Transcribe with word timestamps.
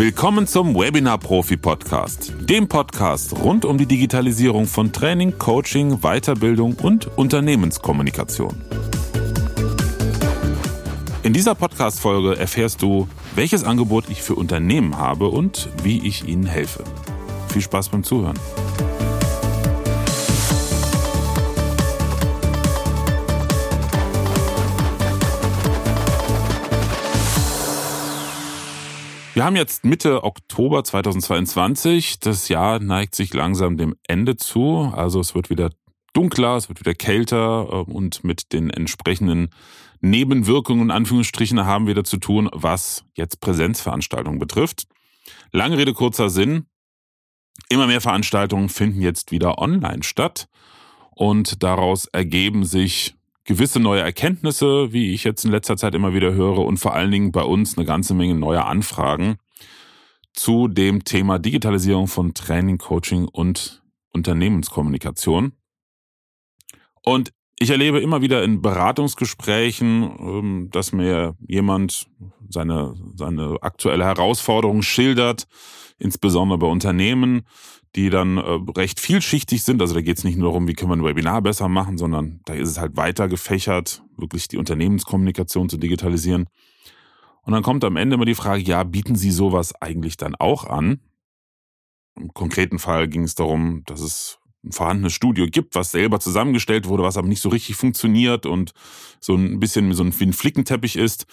Willkommen 0.00 0.46
zum 0.46 0.74
Webinar 0.74 1.18
Profi 1.18 1.58
Podcast, 1.58 2.32
dem 2.40 2.68
Podcast 2.68 3.34
rund 3.36 3.66
um 3.66 3.76
die 3.76 3.84
Digitalisierung 3.84 4.66
von 4.66 4.92
Training, 4.92 5.36
Coaching, 5.36 5.98
Weiterbildung 6.00 6.72
und 6.72 7.18
Unternehmenskommunikation. 7.18 8.62
In 11.22 11.34
dieser 11.34 11.54
Podcast-Folge 11.54 12.38
erfährst 12.38 12.80
du, 12.80 13.08
welches 13.34 13.62
Angebot 13.62 14.06
ich 14.08 14.22
für 14.22 14.36
Unternehmen 14.36 14.96
habe 14.96 15.28
und 15.28 15.68
wie 15.82 16.08
ich 16.08 16.26
ihnen 16.26 16.46
helfe. 16.46 16.82
Viel 17.48 17.60
Spaß 17.60 17.90
beim 17.90 18.02
Zuhören. 18.02 18.38
Wir 29.40 29.46
haben 29.46 29.56
jetzt 29.56 29.86
Mitte 29.86 30.22
Oktober 30.22 30.84
2022. 30.84 32.20
Das 32.20 32.50
Jahr 32.50 32.78
neigt 32.78 33.14
sich 33.14 33.32
langsam 33.32 33.78
dem 33.78 33.96
Ende 34.06 34.36
zu. 34.36 34.92
Also 34.94 35.18
es 35.18 35.34
wird 35.34 35.48
wieder 35.48 35.70
dunkler, 36.12 36.56
es 36.56 36.68
wird 36.68 36.80
wieder 36.80 36.92
kälter 36.92 37.66
äh, 37.70 37.90
und 37.90 38.22
mit 38.22 38.52
den 38.52 38.68
entsprechenden 38.68 39.48
Nebenwirkungen 40.02 40.82
und 40.82 40.90
Anführungsstrichen 40.90 41.64
haben 41.64 41.86
wir 41.86 41.94
da 41.94 42.04
zu 42.04 42.18
tun, 42.18 42.50
was 42.52 43.06
jetzt 43.14 43.40
Präsenzveranstaltungen 43.40 44.38
betrifft. 44.38 44.86
Lange 45.52 45.78
Rede, 45.78 45.94
kurzer 45.94 46.28
Sinn. 46.28 46.66
Immer 47.70 47.86
mehr 47.86 48.02
Veranstaltungen 48.02 48.68
finden 48.68 49.00
jetzt 49.00 49.32
wieder 49.32 49.56
online 49.56 50.02
statt 50.02 50.48
und 51.12 51.62
daraus 51.62 52.04
ergeben 52.08 52.66
sich 52.66 53.14
gewisse 53.50 53.80
neue 53.80 54.00
Erkenntnisse, 54.00 54.92
wie 54.92 55.12
ich 55.12 55.24
jetzt 55.24 55.44
in 55.44 55.50
letzter 55.50 55.76
Zeit 55.76 55.96
immer 55.96 56.14
wieder 56.14 56.32
höre, 56.32 56.58
und 56.58 56.76
vor 56.76 56.94
allen 56.94 57.10
Dingen 57.10 57.32
bei 57.32 57.42
uns 57.42 57.76
eine 57.76 57.84
ganze 57.84 58.14
Menge 58.14 58.36
neuer 58.36 58.66
Anfragen 58.66 59.38
zu 60.32 60.68
dem 60.68 61.02
Thema 61.02 61.40
Digitalisierung 61.40 62.06
von 62.06 62.32
Training, 62.32 62.78
Coaching 62.78 63.26
und 63.26 63.82
Unternehmenskommunikation. 64.12 65.50
Und 67.02 67.32
ich 67.58 67.70
erlebe 67.70 67.98
immer 67.98 68.22
wieder 68.22 68.44
in 68.44 68.62
Beratungsgesprächen, 68.62 70.16
ähm, 70.20 70.68
dass 70.70 70.92
mir 70.92 71.34
jemand 71.48 72.06
seine, 72.48 72.94
seine 73.16 73.56
aktuelle 73.62 74.04
Herausforderung 74.04 74.82
schildert, 74.82 75.48
insbesondere 75.98 76.58
bei 76.58 76.68
Unternehmen, 76.68 77.42
die 77.96 78.10
dann 78.10 78.38
äh, 78.38 78.58
recht 78.76 79.00
vielschichtig 79.00 79.62
sind. 79.62 79.80
Also 79.80 79.94
da 79.94 80.00
geht 80.00 80.18
es 80.18 80.24
nicht 80.24 80.38
nur 80.38 80.50
darum, 80.50 80.68
wie 80.68 80.74
können 80.74 80.90
wir 80.90 80.96
ein 80.96 81.04
Webinar 81.04 81.42
besser 81.42 81.68
machen, 81.68 81.98
sondern 81.98 82.40
da 82.44 82.54
ist 82.54 82.68
es 82.68 82.78
halt 82.78 82.96
weiter 82.96 83.28
gefächert, 83.28 84.02
wirklich 84.16 84.48
die 84.48 84.58
Unternehmenskommunikation 84.58 85.68
zu 85.68 85.76
digitalisieren. 85.76 86.46
Und 87.42 87.52
dann 87.52 87.62
kommt 87.62 87.84
am 87.84 87.96
Ende 87.96 88.14
immer 88.14 88.26
die 88.26 88.34
Frage, 88.34 88.62
ja, 88.62 88.84
bieten 88.84 89.16
Sie 89.16 89.30
sowas 89.30 89.74
eigentlich 89.80 90.16
dann 90.16 90.34
auch 90.36 90.64
an? 90.64 91.00
Im 92.16 92.32
konkreten 92.34 92.78
Fall 92.78 93.08
ging 93.08 93.24
es 93.24 93.34
darum, 93.34 93.82
dass 93.86 94.00
es 94.00 94.38
ein 94.62 94.72
vorhandenes 94.72 95.14
Studio 95.14 95.46
gibt, 95.46 95.74
was 95.74 95.90
selber 95.90 96.20
zusammengestellt 96.20 96.86
wurde, 96.86 97.02
was 97.02 97.16
aber 97.16 97.28
nicht 97.28 97.40
so 97.40 97.48
richtig 97.48 97.76
funktioniert 97.76 98.44
und 98.44 98.72
so 99.18 99.34
ein 99.34 99.58
bisschen 99.58 99.92
so 99.94 100.04
wie 100.04 100.24
ein 100.24 100.32
Flickenteppich 100.32 100.96
ist. 100.96 101.26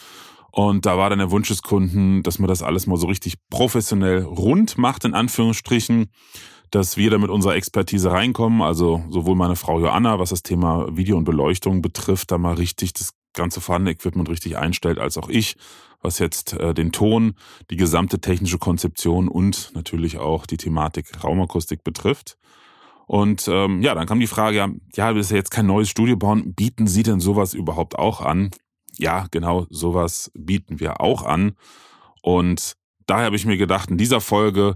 Und 0.57 0.87
da 0.87 0.97
war 0.97 1.11
dann 1.11 1.19
der 1.19 1.29
Wunsch 1.29 1.49
des 1.49 1.61
Kunden, 1.61 2.23
dass 2.23 2.39
man 2.39 2.47
das 2.47 2.63
alles 2.63 2.87
mal 2.87 2.97
so 2.97 3.05
richtig 3.05 3.35
professionell 3.51 4.23
rund 4.23 4.75
macht, 4.79 5.05
in 5.05 5.13
Anführungsstrichen, 5.13 6.09
dass 6.71 6.97
wir 6.97 7.11
da 7.11 7.19
mit 7.19 7.29
unserer 7.29 7.53
Expertise 7.53 8.11
reinkommen. 8.11 8.63
Also 8.63 9.03
sowohl 9.11 9.35
meine 9.35 9.55
Frau 9.55 9.79
Joanna, 9.79 10.17
was 10.17 10.31
das 10.31 10.41
Thema 10.41 10.87
Video 10.97 11.15
und 11.15 11.25
Beleuchtung 11.25 11.83
betrifft, 11.83 12.31
da 12.31 12.39
mal 12.39 12.55
richtig 12.55 12.93
das 12.93 13.11
ganze 13.33 13.61
vorhandene 13.61 13.91
Equipment 13.91 14.29
richtig 14.29 14.57
einstellt, 14.57 14.97
als 14.97 15.19
auch 15.19 15.29
ich, 15.29 15.57
was 16.01 16.17
jetzt 16.17 16.53
äh, 16.53 16.73
den 16.73 16.91
Ton, 16.91 17.35
die 17.69 17.77
gesamte 17.77 18.19
technische 18.19 18.57
Konzeption 18.57 19.27
und 19.27 19.69
natürlich 19.75 20.17
auch 20.17 20.47
die 20.47 20.57
Thematik 20.57 21.23
Raumakustik 21.23 21.83
betrifft. 21.83 22.35
Und 23.05 23.47
ähm, 23.47 23.83
ja, 23.83 23.93
dann 23.93 24.07
kam 24.07 24.19
die 24.19 24.25
Frage, 24.25 24.71
ja, 24.95 25.13
wir 25.13 25.21
ist 25.21 25.29
ja 25.29 25.37
jetzt 25.37 25.51
kein 25.51 25.67
neues 25.67 25.87
Studio 25.87 26.17
bauen, 26.17 26.55
bieten 26.55 26.87
Sie 26.87 27.03
denn 27.03 27.19
sowas 27.19 27.53
überhaupt 27.53 27.99
auch 27.99 28.21
an? 28.21 28.49
Ja, 28.97 29.27
genau 29.31 29.65
sowas 29.69 30.31
bieten 30.33 30.79
wir 30.79 31.01
auch 31.01 31.23
an. 31.23 31.53
Und 32.21 32.75
daher 33.05 33.25
habe 33.25 33.35
ich 33.35 33.45
mir 33.45 33.57
gedacht, 33.57 33.89
in 33.89 33.97
dieser 33.97 34.21
Folge 34.21 34.75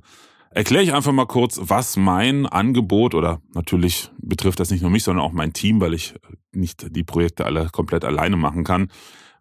erkläre 0.51 0.83
ich 0.83 0.93
einfach 0.93 1.11
mal 1.11 1.27
kurz, 1.27 1.59
was 1.61 1.97
mein 1.97 2.45
Angebot 2.45 3.15
oder 3.15 3.41
natürlich 3.53 4.09
betrifft 4.17 4.59
das 4.59 4.71
nicht 4.71 4.81
nur 4.81 4.91
mich, 4.91 5.03
sondern 5.03 5.25
auch 5.25 5.31
mein 5.31 5.53
Team, 5.53 5.79
weil 5.81 5.93
ich 5.93 6.15
nicht 6.51 6.95
die 6.95 7.03
Projekte 7.03 7.45
alle 7.45 7.69
komplett 7.69 8.03
alleine 8.03 8.37
machen 8.37 8.63
kann, 8.63 8.91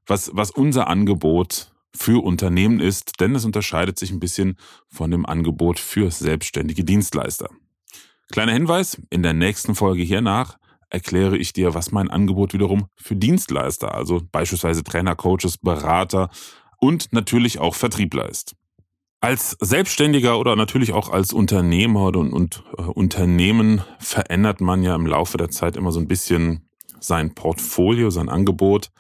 was, 0.06 0.30
was 0.34 0.50
unser 0.50 0.88
Angebot 0.88 1.72
für 1.94 2.22
Unternehmen 2.22 2.80
ist, 2.80 3.20
denn 3.20 3.34
es 3.34 3.44
unterscheidet 3.44 3.98
sich 3.98 4.12
ein 4.12 4.20
bisschen 4.20 4.56
von 4.88 5.10
dem 5.10 5.26
Angebot 5.26 5.80
für 5.80 6.10
selbstständige 6.10 6.84
Dienstleister. 6.84 7.48
Kleiner 8.30 8.52
Hinweis, 8.52 9.00
in 9.10 9.24
der 9.24 9.32
nächsten 9.32 9.74
Folge 9.74 10.04
hiernach 10.04 10.59
erkläre 10.90 11.38
ich 11.38 11.52
dir, 11.52 11.74
was 11.74 11.92
mein 11.92 12.10
Angebot 12.10 12.52
wiederum 12.52 12.86
für 12.96 13.16
Dienstleister, 13.16 13.94
also 13.94 14.20
beispielsweise 14.30 14.84
Trainer, 14.84 15.14
Coaches, 15.16 15.56
Berater 15.58 16.28
und 16.78 17.12
natürlich 17.12 17.58
auch 17.58 17.74
Vertriebler 17.74 18.28
ist. 18.28 18.54
Als 19.20 19.56
Selbstständiger 19.60 20.38
oder 20.38 20.56
natürlich 20.56 20.92
auch 20.92 21.10
als 21.10 21.32
Unternehmer 21.32 22.06
und, 22.06 22.32
und 22.32 22.64
äh, 22.76 22.82
Unternehmen 22.82 23.82
verändert 23.98 24.60
man 24.60 24.82
ja 24.82 24.94
im 24.94 25.06
Laufe 25.06 25.36
der 25.36 25.50
Zeit 25.50 25.76
immer 25.76 25.92
so 25.92 26.00
ein 26.00 26.08
bisschen 26.08 26.68
sein 27.00 27.34
Portfolio, 27.34 28.10
sein 28.10 28.28
Angebot, 28.28 28.90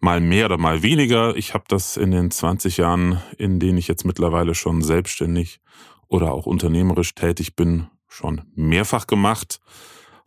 mal 0.00 0.20
mehr 0.20 0.46
oder 0.46 0.58
mal 0.58 0.82
weniger. 0.82 1.36
Ich 1.36 1.54
habe 1.54 1.64
das 1.68 1.96
in 1.96 2.12
den 2.12 2.30
20 2.30 2.76
Jahren, 2.76 3.20
in 3.36 3.58
denen 3.58 3.78
ich 3.78 3.88
jetzt 3.88 4.04
mittlerweile 4.04 4.54
schon 4.54 4.80
selbstständig 4.80 5.60
oder 6.06 6.32
auch 6.32 6.46
unternehmerisch 6.46 7.14
tätig 7.14 7.56
bin, 7.56 7.88
schon 8.08 8.42
mehrfach 8.54 9.08
gemacht 9.08 9.60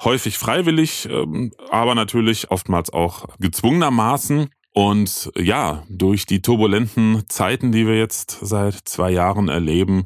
häufig 0.03 0.38
freiwillig, 0.38 1.08
ähm, 1.09 1.52
aber 1.69 1.96
natürlich 1.96 2.52
oftmals 2.52 2.91
auch 2.91 3.28
gezwungenermaßen. 3.40 4.50
Und 4.74 5.31
ja, 5.35 5.84
durch 5.90 6.25
die 6.25 6.41
turbulenten 6.41 7.24
Zeiten, 7.30 7.72
die 7.72 7.88
wir 7.88 7.97
jetzt 7.97 8.38
seit 8.41 8.75
zwei 8.88 9.09
Jahren 9.12 9.50
erleben, 9.50 10.06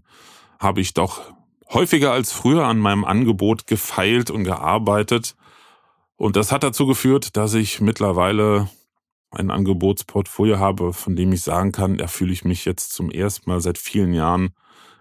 habe 0.60 0.80
ich 0.80 0.94
doch 0.94 1.34
häufiger 1.74 2.14
als 2.14 2.32
früher 2.32 2.66
an 2.66 2.80
meinem 2.80 3.04
Angebot 3.04 3.68
gefeilt 3.68 4.30
und 4.30 4.44
gearbeitet. 4.44 5.36
Und 6.16 6.36
das 6.36 6.52
hat 6.52 6.64
dazu 6.64 6.86
geführt, 6.86 7.36
dass 7.36 7.54
ich 7.54 7.82
mittlerweile 7.82 8.70
ein 9.32 9.50
Angebotsportfolio 9.50 10.60
habe, 10.60 10.94
von 10.94 11.16
dem 11.16 11.32
ich 11.32 11.42
sagen 11.42 11.72
kann, 11.72 11.98
da 11.98 12.08
fühle 12.08 12.34
ich 12.34 12.44
mich 12.44 12.66
jetzt 12.66 12.94
zum 12.94 13.10
ersten 13.10 13.50
Mal 13.50 13.62
seit 13.62 13.78
vielen 13.78 14.14
Jahren 14.14 14.54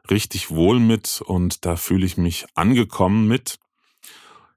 richtig 0.08 0.50
wohl 0.50 0.78
mit 0.80 1.20
und 1.24 1.64
da 1.66 1.76
fühle 1.76 2.06
ich 2.06 2.16
mich 2.16 2.46
angekommen 2.54 3.26
mit. 3.26 3.58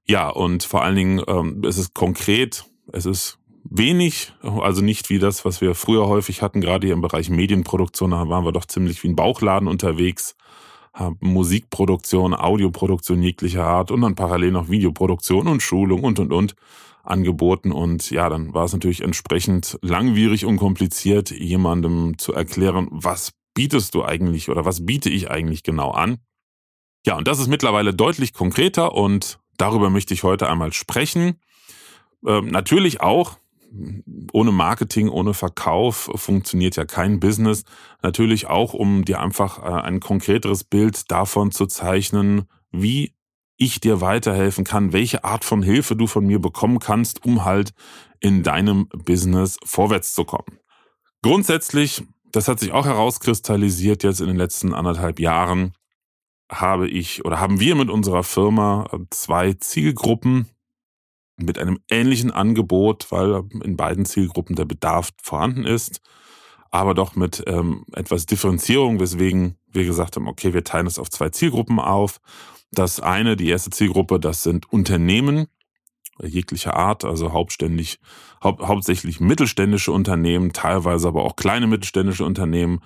Ja, 0.06 0.30
und 0.30 0.64
vor 0.64 0.84
allen 0.84 0.96
Dingen, 0.96 1.22
ähm, 1.28 1.64
es 1.66 1.78
ist 1.78 1.94
konkret, 1.94 2.66
es 2.92 3.06
ist 3.06 3.40
wenig, 3.64 4.34
also 4.42 4.82
nicht 4.82 5.10
wie 5.10 5.20
das, 5.20 5.46
was 5.46 5.62
wir 5.62 5.76
früher 5.76 6.08
häufig 6.08 6.42
hatten, 6.42 6.62
gerade 6.62 6.88
hier 6.88 6.94
im 6.94 7.02
Bereich 7.02 7.30
Medienproduktion, 7.30 8.12
da 8.12 8.28
waren 8.28 8.44
wir 8.44 8.52
doch 8.52 8.66
ziemlich 8.66 9.02
wie 9.04 9.10
ein 9.10 9.16
Bauchladen 9.16 9.68
unterwegs, 9.68 10.36
haben 10.94 11.18
Musikproduktion, 11.22 12.34
Audioproduktion 12.34 13.24
jeglicher 13.24 13.66
Art 13.66 13.92
und 13.92 14.02
dann 14.02 14.16
parallel 14.16 14.52
noch 14.52 14.70
Videoproduktion 14.70 15.48
und 15.48 15.64
Schulung 15.64 16.04
und 16.04 16.20
und 16.20 16.32
und 16.34 16.56
angeboten 17.04 17.72
und 17.72 18.12
ja, 18.12 18.30
dann 18.30 18.54
war 18.54 18.66
es 18.66 18.74
natürlich 18.74 19.02
entsprechend 19.02 19.78
langwierig 19.82 20.46
und 20.46 20.58
kompliziert, 20.58 21.32
jemandem 21.32 22.18
zu 22.18 22.34
erklären, 22.34 22.88
was 22.92 23.32
bietest 23.54 23.94
du 23.96 24.04
eigentlich 24.04 24.50
oder 24.50 24.66
was 24.66 24.86
biete 24.86 25.10
ich 25.10 25.30
eigentlich 25.30 25.64
genau 25.64 25.92
an. 25.92 26.18
Ja, 27.06 27.18
und 27.18 27.28
das 27.28 27.40
ist 27.40 27.48
mittlerweile 27.48 27.94
deutlich 27.94 28.34
konkreter 28.34 28.94
und 28.94 29.40
Darüber 29.58 29.90
möchte 29.90 30.14
ich 30.14 30.24
heute 30.24 30.50
einmal 30.50 30.74
sprechen. 30.74 31.40
Ähm, 32.26 32.48
natürlich 32.48 33.02
auch, 33.02 33.38
ohne 34.32 34.52
Marketing, 34.52 35.10
ohne 35.10 35.34
Verkauf 35.34 36.10
funktioniert 36.16 36.76
ja 36.76 36.86
kein 36.86 37.20
Business. 37.20 37.64
Natürlich 38.02 38.48
auch, 38.48 38.74
um 38.74 39.04
dir 39.04 39.20
einfach 39.20 39.60
äh, 39.60 39.82
ein 39.82 40.00
konkreteres 40.00 40.64
Bild 40.64 41.12
davon 41.12 41.52
zu 41.52 41.66
zeichnen, 41.66 42.44
wie 42.72 43.16
ich 43.58 43.80
dir 43.80 44.02
weiterhelfen 44.02 44.64
kann, 44.64 44.94
welche 44.94 45.24
Art 45.24 45.46
von 45.46 45.64
Hilfe 45.64 45.96
du 45.96 46.08
von 46.08 46.26
mir 46.26 46.40
bekommen 46.40 46.80
kannst, 46.80 47.26
um 47.26 47.46
halt 47.46 47.74
in 48.20 48.44
deinem 48.44 48.88
Business 48.90 49.58
vorwärts 49.64 50.14
zu 50.14 50.26
kommen. 50.26 50.60
Grundsätzlich, 51.22 52.04
das 52.32 52.48
hat 52.48 52.60
sich 52.60 52.72
auch 52.72 52.86
herauskristallisiert 52.86 54.04
jetzt 54.04 54.22
in 54.22 54.28
den 54.28 54.38
letzten 54.38 54.74
anderthalb 54.74 55.20
Jahren, 55.20 55.74
habe 56.54 56.88
ich 56.88 57.26
oder 57.26 57.40
haben 57.40 57.60
wir 57.60 57.76
mit 57.76 57.90
unserer 57.90 58.24
Firma 58.24 58.88
äh, 58.92 59.00
zwei 59.10 59.54
Zielgruppen 59.54 60.48
mit 61.38 61.58
einem 61.58 61.80
ähnlichen 61.90 62.32
Angebot, 62.32 63.08
weil 63.12 63.44
in 63.64 63.76
beiden 63.76 64.06
Zielgruppen 64.06 64.56
der 64.56 64.66
Bedarf 64.66 65.10
vorhanden 65.22 65.66
ist, 65.66 66.02
aber 66.70 66.94
doch 66.94 67.16
mit 67.16 67.44
ähm, 67.48 67.86
etwas 67.94 68.26
Differenzierung, 68.26 69.00
weswegen 69.00 69.58
wir 69.72 69.86
gesagt 69.86 70.16
haben, 70.16 70.28
okay, 70.28 70.54
wir 70.54 70.64
teilen 70.64 70.88
es 70.88 71.00
auf 71.00 71.10
zwei 71.10 71.30
Zielgruppen 71.30 71.80
auf. 71.80 72.20
Das 72.72 73.00
eine, 73.00 73.36
die 73.36 73.50
erste 73.50 73.72
Zielgruppe, 73.72 74.20
das 74.20 74.44
sind 74.44 74.72
Unternehmen 74.72 75.48
jeglicher 76.22 76.76
Art, 76.76 77.06
also 77.06 77.34
hauptständig, 77.34 78.00
hau 78.44 78.58
hauptsächlich 78.60 79.20
mittelständische 79.20 79.92
Unternehmen, 79.92 80.54
teilweise 80.54 81.08
aber 81.08 81.24
auch 81.24 81.36
kleine 81.36 81.68
mittelständische 81.68 82.26
Unternehmen, 82.26 82.80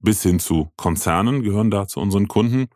bis 0.00 0.22
hin 0.22 0.38
zu 0.38 0.68
Konzernen 0.76 1.42
gehören 1.42 1.70
da 1.70 1.86
zu 1.88 2.00
unseren 2.00 2.28
Kunden. 2.28 2.66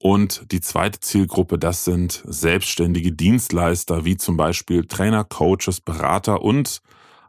Und 0.00 0.52
die 0.52 0.60
zweite 0.60 1.00
Zielgruppe, 1.00 1.58
das 1.58 1.84
sind 1.84 2.22
selbstständige 2.24 3.12
Dienstleister 3.12 4.04
wie 4.04 4.16
zum 4.16 4.36
Beispiel 4.36 4.86
Trainer, 4.86 5.24
Coaches, 5.24 5.80
Berater 5.80 6.42
und 6.42 6.80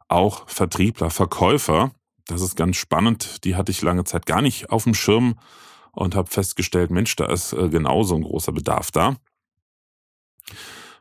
auch 0.07 0.47
Vertriebler, 0.47 1.09
Verkäufer. 1.09 1.91
Das 2.25 2.41
ist 2.41 2.55
ganz 2.55 2.77
spannend. 2.77 3.43
Die 3.43 3.55
hatte 3.55 3.71
ich 3.71 3.81
lange 3.81 4.03
Zeit 4.03 4.27
gar 4.27 4.41
nicht 4.41 4.69
auf 4.69 4.83
dem 4.83 4.93
Schirm 4.93 5.39
und 5.93 6.15
habe 6.15 6.29
festgestellt, 6.29 6.91
Mensch, 6.91 7.15
da 7.15 7.25
ist 7.25 7.53
äh, 7.53 7.69
genauso 7.69 8.15
ein 8.15 8.21
großer 8.21 8.51
Bedarf 8.51 8.91
da. 8.91 9.15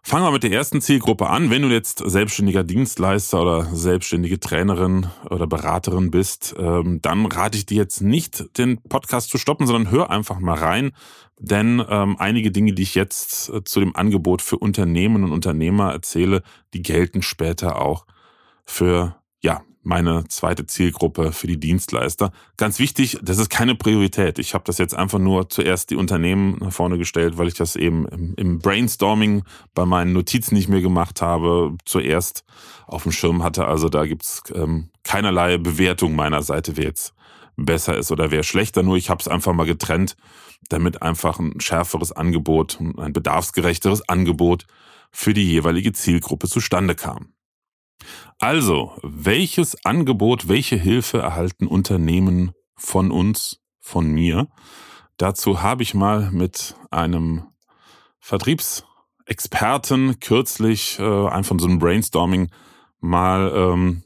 Fangen 0.03 0.25
wir 0.25 0.31
mit 0.31 0.43
der 0.43 0.53
ersten 0.53 0.81
Zielgruppe 0.81 1.29
an. 1.29 1.51
Wenn 1.51 1.63
du 1.63 1.69
jetzt 1.69 2.03
selbstständiger 2.05 2.65
Dienstleister 2.65 3.43
oder 3.43 3.65
selbstständige 3.65 4.41
Trainerin 4.41 5.07
oder 5.29 5.47
Beraterin 5.47 6.11
bist, 6.11 6.55
ähm, 6.59 7.01
dann 7.03 7.27
rate 7.27 7.59
ich 7.59 7.67
dir 7.67 7.77
jetzt 7.77 8.01
nicht, 8.01 8.57
den 8.59 8.81
Podcast 8.83 9.31
zu 9.31 9.39
stoppen, 9.39 9.67
sondern 9.67 9.91
hör 9.91 10.11
einfach 10.11 10.39
mal 10.39 10.57
rein. 10.57 10.93
Denn 11.39 11.85
ähm, 11.89 12.17
einige 12.19 12.51
Dinge, 12.51 12.73
die 12.73 12.83
ich 12.83 12.95
jetzt 12.95 13.51
äh, 13.51 13.63
zu 13.65 13.81
dem 13.81 13.95
Angebot 13.95 14.43
für 14.43 14.59
Unternehmen 14.59 15.25
und 15.25 15.33
Unternehmer 15.33 15.93
erzähle, 15.93 16.43
die 16.75 16.83
gelten 16.83 17.23
später 17.23 17.81
auch 17.81 18.07
für 18.65 19.17
ja 19.41 19.63
meine 19.83 20.25
zweite 20.29 20.67
Zielgruppe 20.67 21.33
für 21.33 21.47
die 21.47 21.59
Dienstleister. 21.59 22.33
Ganz 22.57 22.79
wichtig, 22.79 23.19
das 23.23 23.39
ist 23.39 23.49
keine 23.49 23.75
Priorität. 23.75 24.39
Ich 24.39 24.55
habe 24.55 24.65
das 24.65 24.79
jetzt 24.79 24.95
einfach 24.95 25.19
nur 25.19 25.49
zuerst 25.49 25.91
die 25.91 25.97
Unternehmen 25.97 26.59
nach 26.61 26.73
vorne 26.73 26.99
gestellt, 26.99 27.39
weil 27.39 27.49
ich 27.49 27.55
das 27.55 27.77
eben 27.77 28.07
im, 28.37 28.59
Brainstorming 28.59 29.45
bei 29.75 29.87
meinen 29.87 30.13
Notizen 30.13 30.55
nicht 30.55 30.69
mehr 30.69 30.81
gemacht 30.81 31.23
habe, 31.23 31.77
zuerst 31.85 32.45
auf 32.87 33.05
dem 33.05 33.13
Schirm 33.13 33.43
hatte. 33.43 33.67
Also 33.67 33.89
da 33.89 34.05
gibt's 34.05 34.43
ähm, 34.55 34.91
keinerlei 35.05 35.59
Bewertung 35.59 36.15
meiner 36.15 36.43
Seite, 36.43 36.77
wer 36.77 36.85
jetzt 36.85 37.15
besser 37.57 37.97
ist 37.97 38.11
oder 38.11 38.31
wer 38.31 38.43
schlechter. 38.43 38.83
Nur 38.83 38.97
ich 38.97 39.11
habe 39.11 39.21
es 39.21 39.29
einfach 39.29 39.53
mal 39.53 39.67
getrennt, 39.67 40.17
damit 40.69 41.03
einfach 41.03 41.39
ein 41.39 41.61
schärferes 41.61 42.13
Angebot, 42.13 42.79
ein 42.81 43.13
bedarfsgerechteres 43.13 44.09
Angebot 44.09 44.67
für 45.11 45.35
die 45.35 45.51
jeweilige 45.51 45.93
Zielgruppe 45.93 46.49
zustande 46.49 46.95
kam. 46.95 47.33
Also, 48.39 48.93
welches 49.03 49.85
Angebot, 49.85 50.49
welche 50.49 50.77
Hilfe 50.77 51.19
erhalten 51.19 51.67
Unternehmen 51.67 52.53
von 52.77 53.11
uns, 53.11 53.61
von 53.81 54.11
mir? 54.11 54.49
Dazu 55.17 55.63
habe 55.63 55.83
ich 55.83 55.95
mal 55.95 56.31
mit 56.31 56.77
einem 56.91 57.47
Vertriebsexperten 58.21 60.21
kürzlich 60.21 60.99
äh, 61.01 61.29
einfach 61.29 61.57
so 61.59 61.67
einem 61.67 61.81
Brainstorming 61.81 62.51
mal 63.01 63.53
ähm, 63.55 64.05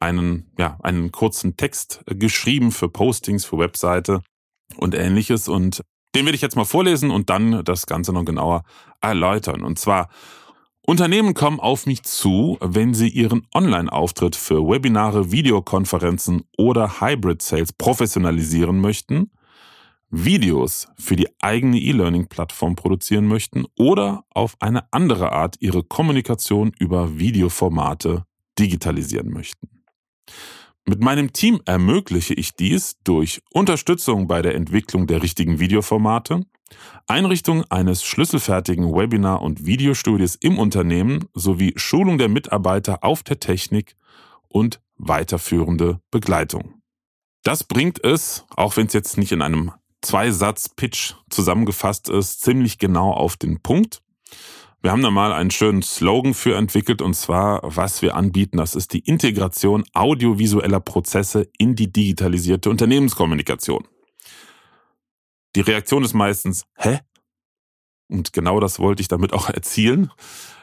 einen, 0.00 0.50
ja, 0.58 0.78
einen 0.82 1.10
kurzen 1.10 1.56
Text 1.56 2.02
geschrieben 2.06 2.70
für 2.70 2.88
Postings, 2.88 3.44
für 3.44 3.58
Webseite 3.58 4.22
und 4.76 4.94
ähnliches. 4.94 5.48
Und 5.48 5.82
den 6.14 6.24
werde 6.24 6.36
ich 6.36 6.42
jetzt 6.42 6.56
mal 6.56 6.64
vorlesen 6.64 7.10
und 7.10 7.30
dann 7.30 7.64
das 7.64 7.86
Ganze 7.86 8.12
noch 8.12 8.24
genauer 8.24 8.62
erläutern. 9.00 9.62
Und 9.62 9.78
zwar 9.78 10.08
Unternehmen 10.88 11.34
kommen 11.34 11.60
auf 11.60 11.84
mich 11.84 12.02
zu, 12.02 12.56
wenn 12.62 12.94
sie 12.94 13.10
ihren 13.10 13.46
Online-Auftritt 13.52 14.34
für 14.34 14.66
Webinare, 14.66 15.30
Videokonferenzen 15.30 16.44
oder 16.56 17.02
Hybrid-Sales 17.02 17.74
professionalisieren 17.74 18.80
möchten, 18.80 19.30
Videos 20.08 20.88
für 20.96 21.14
die 21.14 21.28
eigene 21.42 21.78
E-Learning-Plattform 21.78 22.74
produzieren 22.74 23.26
möchten 23.26 23.66
oder 23.76 24.24
auf 24.30 24.56
eine 24.60 24.90
andere 24.90 25.32
Art 25.32 25.56
ihre 25.60 25.82
Kommunikation 25.82 26.72
über 26.78 27.18
Videoformate 27.18 28.24
digitalisieren 28.58 29.30
möchten. 29.30 29.68
Mit 30.86 31.02
meinem 31.02 31.34
Team 31.34 31.60
ermögliche 31.66 32.32
ich 32.32 32.56
dies 32.56 32.96
durch 33.04 33.42
Unterstützung 33.52 34.26
bei 34.26 34.40
der 34.40 34.54
Entwicklung 34.54 35.06
der 35.06 35.22
richtigen 35.22 35.60
Videoformate, 35.60 36.46
Einrichtung 37.06 37.64
eines 37.70 38.04
schlüsselfertigen 38.04 38.92
Webinar- 38.92 39.42
und 39.42 39.64
Videostudios 39.64 40.34
im 40.36 40.58
Unternehmen 40.58 41.28
sowie 41.34 41.72
Schulung 41.76 42.18
der 42.18 42.28
Mitarbeiter 42.28 43.02
auf 43.02 43.22
der 43.22 43.40
Technik 43.40 43.96
und 44.48 44.80
weiterführende 44.96 46.00
Begleitung. 46.10 46.82
Das 47.44 47.64
bringt 47.64 48.04
es, 48.04 48.44
auch 48.56 48.76
wenn 48.76 48.88
es 48.88 48.92
jetzt 48.92 49.16
nicht 49.16 49.32
in 49.32 49.42
einem 49.42 49.72
Zweisatz-Pitch 50.02 51.14
zusammengefasst 51.30 52.08
ist, 52.08 52.40
ziemlich 52.40 52.78
genau 52.78 53.12
auf 53.12 53.36
den 53.36 53.60
Punkt. 53.60 54.02
Wir 54.80 54.92
haben 54.92 55.02
da 55.02 55.10
mal 55.10 55.32
einen 55.32 55.50
schönen 55.50 55.82
Slogan 55.82 56.34
für 56.34 56.56
entwickelt 56.56 57.02
und 57.02 57.14
zwar, 57.14 57.60
was 57.64 58.00
wir 58.00 58.14
anbieten, 58.14 58.58
das 58.58 58.76
ist 58.76 58.92
die 58.92 59.00
Integration 59.00 59.84
audiovisueller 59.92 60.78
Prozesse 60.78 61.48
in 61.58 61.74
die 61.74 61.92
digitalisierte 61.92 62.70
Unternehmenskommunikation. 62.70 63.88
Die 65.56 65.60
Reaktion 65.60 66.04
ist 66.04 66.14
meistens, 66.14 66.64
hä? 66.76 67.00
Und 68.08 68.32
genau 68.32 68.60
das 68.60 68.78
wollte 68.78 69.02
ich 69.02 69.08
damit 69.08 69.32
auch 69.32 69.48
erzielen. 69.50 70.10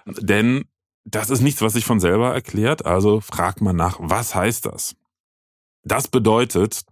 Denn 0.06 0.66
das 1.06 1.30
ist 1.30 1.42
nichts, 1.42 1.62
was 1.62 1.74
sich 1.74 1.86
von 1.86 2.00
selber 2.00 2.34
erklärt. 2.34 2.86
Also 2.86 3.22
fragt 3.22 3.62
man 3.62 3.76
nach, 3.76 3.98
was 4.00 4.34
heißt 4.34 4.66
das? 4.66 4.96
Das 5.84 6.08
bedeutet, 6.08 6.84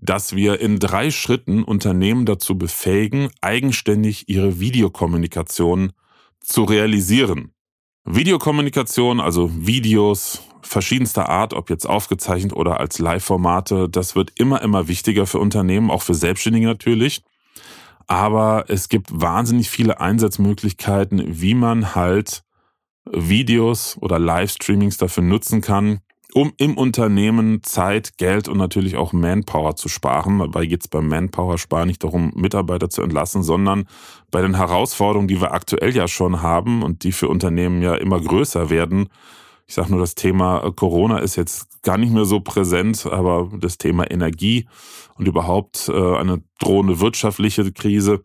dass 0.00 0.36
wir 0.36 0.60
in 0.60 0.78
drei 0.78 1.10
Schritten 1.10 1.64
Unternehmen 1.64 2.26
dazu 2.26 2.56
befähigen, 2.56 3.30
eigenständig 3.40 4.28
ihre 4.28 4.60
Videokommunikation 4.60 5.92
zu 6.40 6.64
realisieren. 6.64 7.54
Videokommunikation, 8.04 9.18
also 9.20 9.50
Videos 9.66 10.42
verschiedenster 10.60 11.28
Art, 11.28 11.54
ob 11.54 11.70
jetzt 11.70 11.86
aufgezeichnet 11.86 12.52
oder 12.52 12.80
als 12.80 12.98
Live-Formate, 12.98 13.88
das 13.88 14.14
wird 14.14 14.32
immer, 14.38 14.60
immer 14.62 14.88
wichtiger 14.88 15.26
für 15.26 15.38
Unternehmen, 15.38 15.90
auch 15.90 16.02
für 16.02 16.14
Selbstständige 16.14 16.66
natürlich. 16.66 17.22
Aber 18.06 18.66
es 18.68 18.90
gibt 18.90 19.08
wahnsinnig 19.10 19.70
viele 19.70 20.00
Einsatzmöglichkeiten, 20.00 21.40
wie 21.40 21.54
man 21.54 21.94
halt 21.94 22.44
Videos 23.10 23.96
oder 24.00 24.18
Livestreamings 24.18 24.98
dafür 24.98 25.22
nutzen 25.22 25.62
kann, 25.62 26.00
um 26.34 26.52
im 26.56 26.76
Unternehmen 26.76 27.62
Zeit, 27.62 28.18
Geld 28.18 28.48
und 28.48 28.58
natürlich 28.58 28.96
auch 28.96 29.12
Manpower 29.12 29.76
zu 29.76 29.88
sparen. 29.88 30.40
Dabei 30.40 30.66
geht 30.66 30.82
es 30.82 30.88
beim 30.88 31.06
Manpower 31.06 31.58
sparen 31.58 31.86
nicht 31.86 32.02
darum, 32.02 32.32
Mitarbeiter 32.34 32.90
zu 32.90 33.02
entlassen, 33.02 33.44
sondern 33.44 33.86
bei 34.32 34.42
den 34.42 34.56
Herausforderungen, 34.56 35.28
die 35.28 35.40
wir 35.40 35.52
aktuell 35.52 35.94
ja 35.94 36.08
schon 36.08 36.42
haben 36.42 36.82
und 36.82 37.04
die 37.04 37.12
für 37.12 37.28
Unternehmen 37.28 37.82
ja 37.82 37.94
immer 37.94 38.20
größer 38.20 38.68
werden. 38.68 39.08
Ich 39.68 39.74
sage 39.74 39.92
nur, 39.92 40.00
das 40.00 40.16
Thema 40.16 40.72
Corona 40.74 41.18
ist 41.18 41.36
jetzt 41.36 41.82
gar 41.84 41.98
nicht 41.98 42.12
mehr 42.12 42.24
so 42.24 42.40
präsent, 42.40 43.06
aber 43.06 43.48
das 43.56 43.78
Thema 43.78 44.10
Energie 44.10 44.66
und 45.16 45.28
überhaupt 45.28 45.88
äh, 45.88 46.16
eine 46.16 46.42
drohende 46.58 46.98
wirtschaftliche 46.98 47.70
Krise 47.70 48.22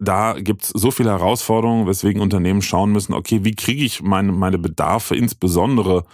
da 0.00 0.34
gibt's 0.40 0.68
so 0.68 0.90
viele 0.90 1.10
Herausforderungen, 1.10 1.86
weswegen 1.86 2.20
Unternehmen 2.20 2.62
schauen 2.62 2.90
müssen, 2.90 3.14
okay, 3.14 3.44
wie 3.44 3.54
kriege 3.54 3.84
ich 3.84 4.02
meine, 4.02 4.32
meine 4.32 4.58
Bedarfe, 4.58 5.14
insbesondere 5.14 6.04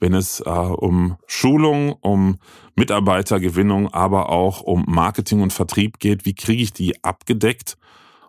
wenn 0.00 0.14
es 0.14 0.40
äh, 0.40 0.50
um 0.50 1.16
Schulung, 1.26 1.92
um 2.00 2.38
Mitarbeitergewinnung, 2.76 3.92
aber 3.92 4.30
auch 4.30 4.60
um 4.60 4.84
Marketing 4.86 5.42
und 5.42 5.52
Vertrieb 5.52 5.98
geht, 5.98 6.24
wie 6.24 6.34
kriege 6.34 6.62
ich 6.62 6.72
die 6.72 7.02
abgedeckt 7.04 7.76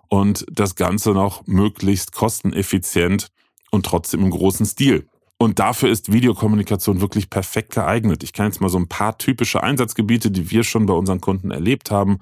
und 0.08 0.46
das 0.52 0.76
Ganze 0.76 1.12
noch 1.12 1.46
möglichst 1.48 2.12
kosteneffizient 2.12 3.32
und 3.72 3.86
trotzdem 3.86 4.22
im 4.22 4.32
großen 4.32 4.66
Stil. 4.66 5.08
Und 5.38 5.60
dafür 5.60 5.90
ist 5.90 6.14
Videokommunikation 6.14 7.02
wirklich 7.02 7.30
perfekt 7.30 7.74
geeignet. 7.74 8.24
Ich 8.24 8.32
kann 8.32 8.46
jetzt 8.46 8.62
mal 8.62 8.70
so 8.70 8.78
ein 8.78 8.88
paar 8.88 9.18
typische 9.18 9.62
Einsatzgebiete, 9.62 10.32
die 10.32 10.50
wir 10.50 10.64
schon 10.64 10.86
bei 10.86 10.94
unseren 10.94 11.20
Kunden 11.20 11.52
erlebt 11.52 11.92
haben 11.92 12.20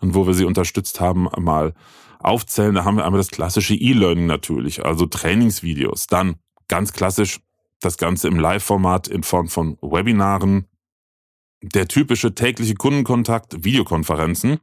und 0.00 0.14
wo 0.14 0.26
wir 0.26 0.34
sie 0.34 0.46
unterstützt 0.46 1.00
haben, 1.00 1.28
mal 1.38 1.74
aufzählen. 2.18 2.74
Da 2.74 2.84
haben 2.84 2.96
wir 2.96 3.04
einmal 3.04 3.20
das 3.20 3.30
klassische 3.30 3.74
E-Learning 3.74 4.26
natürlich, 4.26 4.84
also 4.84 5.04
Trainingsvideos. 5.04 6.06
Dann 6.06 6.36
ganz 6.68 6.92
klassisch 6.92 7.40
das 7.80 7.98
Ganze 7.98 8.28
im 8.28 8.38
Live-Format 8.38 9.08
in 9.08 9.22
Form 9.22 9.48
von 9.48 9.78
Webinaren, 9.82 10.66
der 11.62 11.88
typische 11.88 12.34
tägliche 12.34 12.74
Kundenkontakt, 12.74 13.64
Videokonferenzen. 13.64 14.58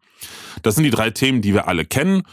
Das 0.62 0.75
sind 0.75 0.84
die 0.84 0.89
drei 0.89 1.10
Themen, 1.10 1.41
die 1.41 1.53
wir 1.53 1.67
alle 1.67 1.86
kennen 1.86 2.24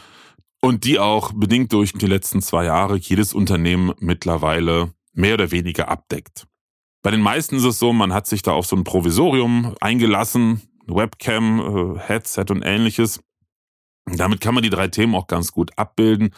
und 0.61 0.85
die 0.85 0.99
auch 0.99 1.31
bedingt 1.33 1.73
durch 1.73 1.93
die 1.93 2.05
letzten 2.05 2.41
zwei 2.41 2.65
Jahre 2.65 2.97
jedes 2.97 3.33
Unternehmen 3.33 3.93
mittlerweile 3.99 4.93
mehr 5.13 5.33
oder 5.33 5.51
weniger 5.51 5.89
abdeckt. 5.89 6.47
Bei 7.03 7.11
den 7.11 7.21
meisten 7.21 7.55
ist 7.55 7.63
es 7.63 7.79
so, 7.79 7.93
man 7.93 8.13
hat 8.13 8.27
sich 8.27 8.43
da 8.43 8.51
auf 8.51 8.67
so 8.67 8.75
ein 8.75 8.83
Provisorium 8.83 9.75
eingelassen, 9.81 10.61
Webcam, 10.87 11.95
äh, 11.95 11.99
Headset 11.99 12.45
und 12.49 12.61
ähnliches. 12.61 13.21
Damit 14.05 14.41
kann 14.41 14.53
man 14.53 14.63
die 14.63 14.69
drei 14.69 14.87
Themen 14.87 15.15
auch 15.15 15.27
ganz 15.27 15.51
gut 15.51 15.71
abbilden. 15.77 16.33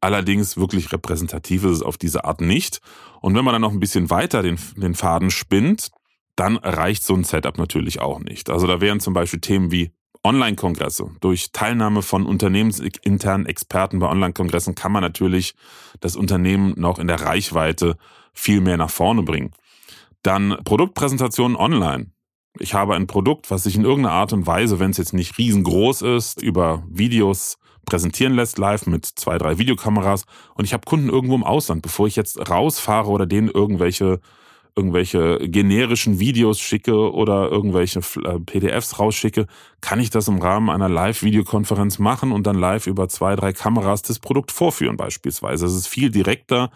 Allerdings 0.00 0.56
wirklich 0.56 0.92
repräsentativ 0.92 1.64
ist 1.64 1.72
es 1.72 1.82
auf 1.82 1.96
diese 1.98 2.24
Art 2.24 2.40
nicht. 2.40 2.80
Und 3.20 3.34
wenn 3.34 3.44
man 3.44 3.52
dann 3.52 3.62
noch 3.62 3.72
ein 3.72 3.80
bisschen 3.80 4.10
weiter 4.10 4.42
den, 4.42 4.58
den 4.76 4.94
Faden 4.94 5.30
spinnt, 5.30 5.90
dann 6.36 6.56
reicht 6.56 7.02
so 7.02 7.14
ein 7.14 7.24
Setup 7.24 7.58
natürlich 7.58 8.00
auch 8.00 8.20
nicht. 8.20 8.48
Also 8.48 8.66
da 8.66 8.80
wären 8.80 9.00
zum 9.00 9.12
Beispiel 9.12 9.40
Themen 9.40 9.72
wie 9.72 9.90
Online-Kongresse. 10.24 11.10
Durch 11.20 11.52
Teilnahme 11.52 12.02
von 12.02 12.26
unternehmensinternen 12.26 13.46
Experten 13.46 13.98
bei 13.98 14.08
Online-Kongressen 14.08 14.74
kann 14.74 14.92
man 14.92 15.02
natürlich 15.02 15.54
das 16.00 16.16
Unternehmen 16.16 16.74
noch 16.76 16.98
in 16.98 17.06
der 17.06 17.20
Reichweite 17.20 17.96
viel 18.32 18.60
mehr 18.60 18.76
nach 18.76 18.90
vorne 18.90 19.22
bringen. 19.22 19.52
Dann 20.22 20.56
Produktpräsentationen 20.64 21.56
online. 21.56 22.12
ich 22.60 22.74
habe 22.74 22.96
ein 22.96 23.06
Produkt, 23.06 23.50
was 23.50 23.64
sich 23.64 23.76
in 23.76 23.84
irgendeiner 23.84 24.14
Art 24.14 24.32
und 24.32 24.46
Weise, 24.46 24.80
wenn 24.80 24.90
es 24.90 24.96
jetzt 24.96 25.12
nicht 25.12 25.38
riesengroß 25.38 26.02
ist, 26.02 26.42
über 26.42 26.82
Videos 26.88 27.58
präsentieren 27.88 28.34
lässt, 28.34 28.58
live 28.58 28.86
mit 28.86 29.06
zwei, 29.06 29.38
drei 29.38 29.58
Videokameras. 29.58 30.24
Und 30.54 30.66
ich 30.66 30.74
habe 30.74 30.84
Kunden 30.84 31.08
irgendwo 31.08 31.34
im 31.34 31.44
Ausland, 31.44 31.80
bevor 31.80 32.06
ich 32.06 32.16
jetzt 32.16 32.50
rausfahre 32.50 33.08
oder 33.08 33.26
denen 33.26 33.48
irgendwelche 33.48 34.20
irgendwelche 34.76 35.38
generischen 35.40 36.20
Videos 36.20 36.60
schicke 36.60 37.12
oder 37.12 37.50
irgendwelche 37.50 37.98
äh, 37.98 38.38
PDFs 38.38 39.00
rausschicke, 39.00 39.46
kann 39.80 39.98
ich 39.98 40.10
das 40.10 40.28
im 40.28 40.38
Rahmen 40.38 40.70
einer 40.70 40.88
Live-Videokonferenz 40.88 41.98
machen 41.98 42.30
und 42.30 42.46
dann 42.46 42.56
live 42.56 42.86
über 42.86 43.08
zwei, 43.08 43.34
drei 43.34 43.52
Kameras 43.52 44.02
das 44.02 44.20
Produkt 44.20 44.52
vorführen 44.52 44.96
beispielsweise. 44.96 45.64
Das 45.64 45.74
ist 45.74 45.88
viel 45.88 46.10
direkter, 46.10 46.70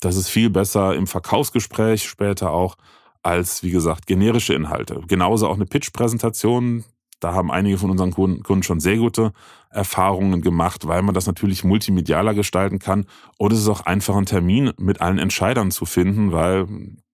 das 0.00 0.16
ist 0.16 0.30
viel 0.30 0.50
besser 0.50 0.96
im 0.96 1.06
Verkaufsgespräch 1.06 2.02
später 2.02 2.50
auch 2.50 2.74
als, 3.22 3.62
wie 3.62 3.70
gesagt, 3.70 4.08
generische 4.08 4.54
Inhalte. 4.54 5.00
Genauso 5.06 5.46
auch 5.48 5.54
eine 5.54 5.66
Pitch-Präsentation. 5.66 6.82
Da 7.20 7.34
haben 7.34 7.52
einige 7.52 7.78
von 7.78 7.90
unseren 7.90 8.10
Kunden 8.10 8.62
schon 8.64 8.80
sehr 8.80 8.96
gute 8.96 9.32
Erfahrungen 9.74 10.40
gemacht, 10.40 10.86
weil 10.86 11.02
man 11.02 11.14
das 11.14 11.26
natürlich 11.26 11.64
multimedialer 11.64 12.34
gestalten 12.34 12.78
kann. 12.78 13.06
Oder 13.38 13.54
es 13.54 13.60
ist 13.60 13.68
auch 13.68 13.82
einfach 13.82 14.16
ein 14.16 14.26
Termin 14.26 14.72
mit 14.78 15.00
allen 15.00 15.18
Entscheidern 15.18 15.70
zu 15.70 15.84
finden, 15.84 16.32
weil 16.32 16.66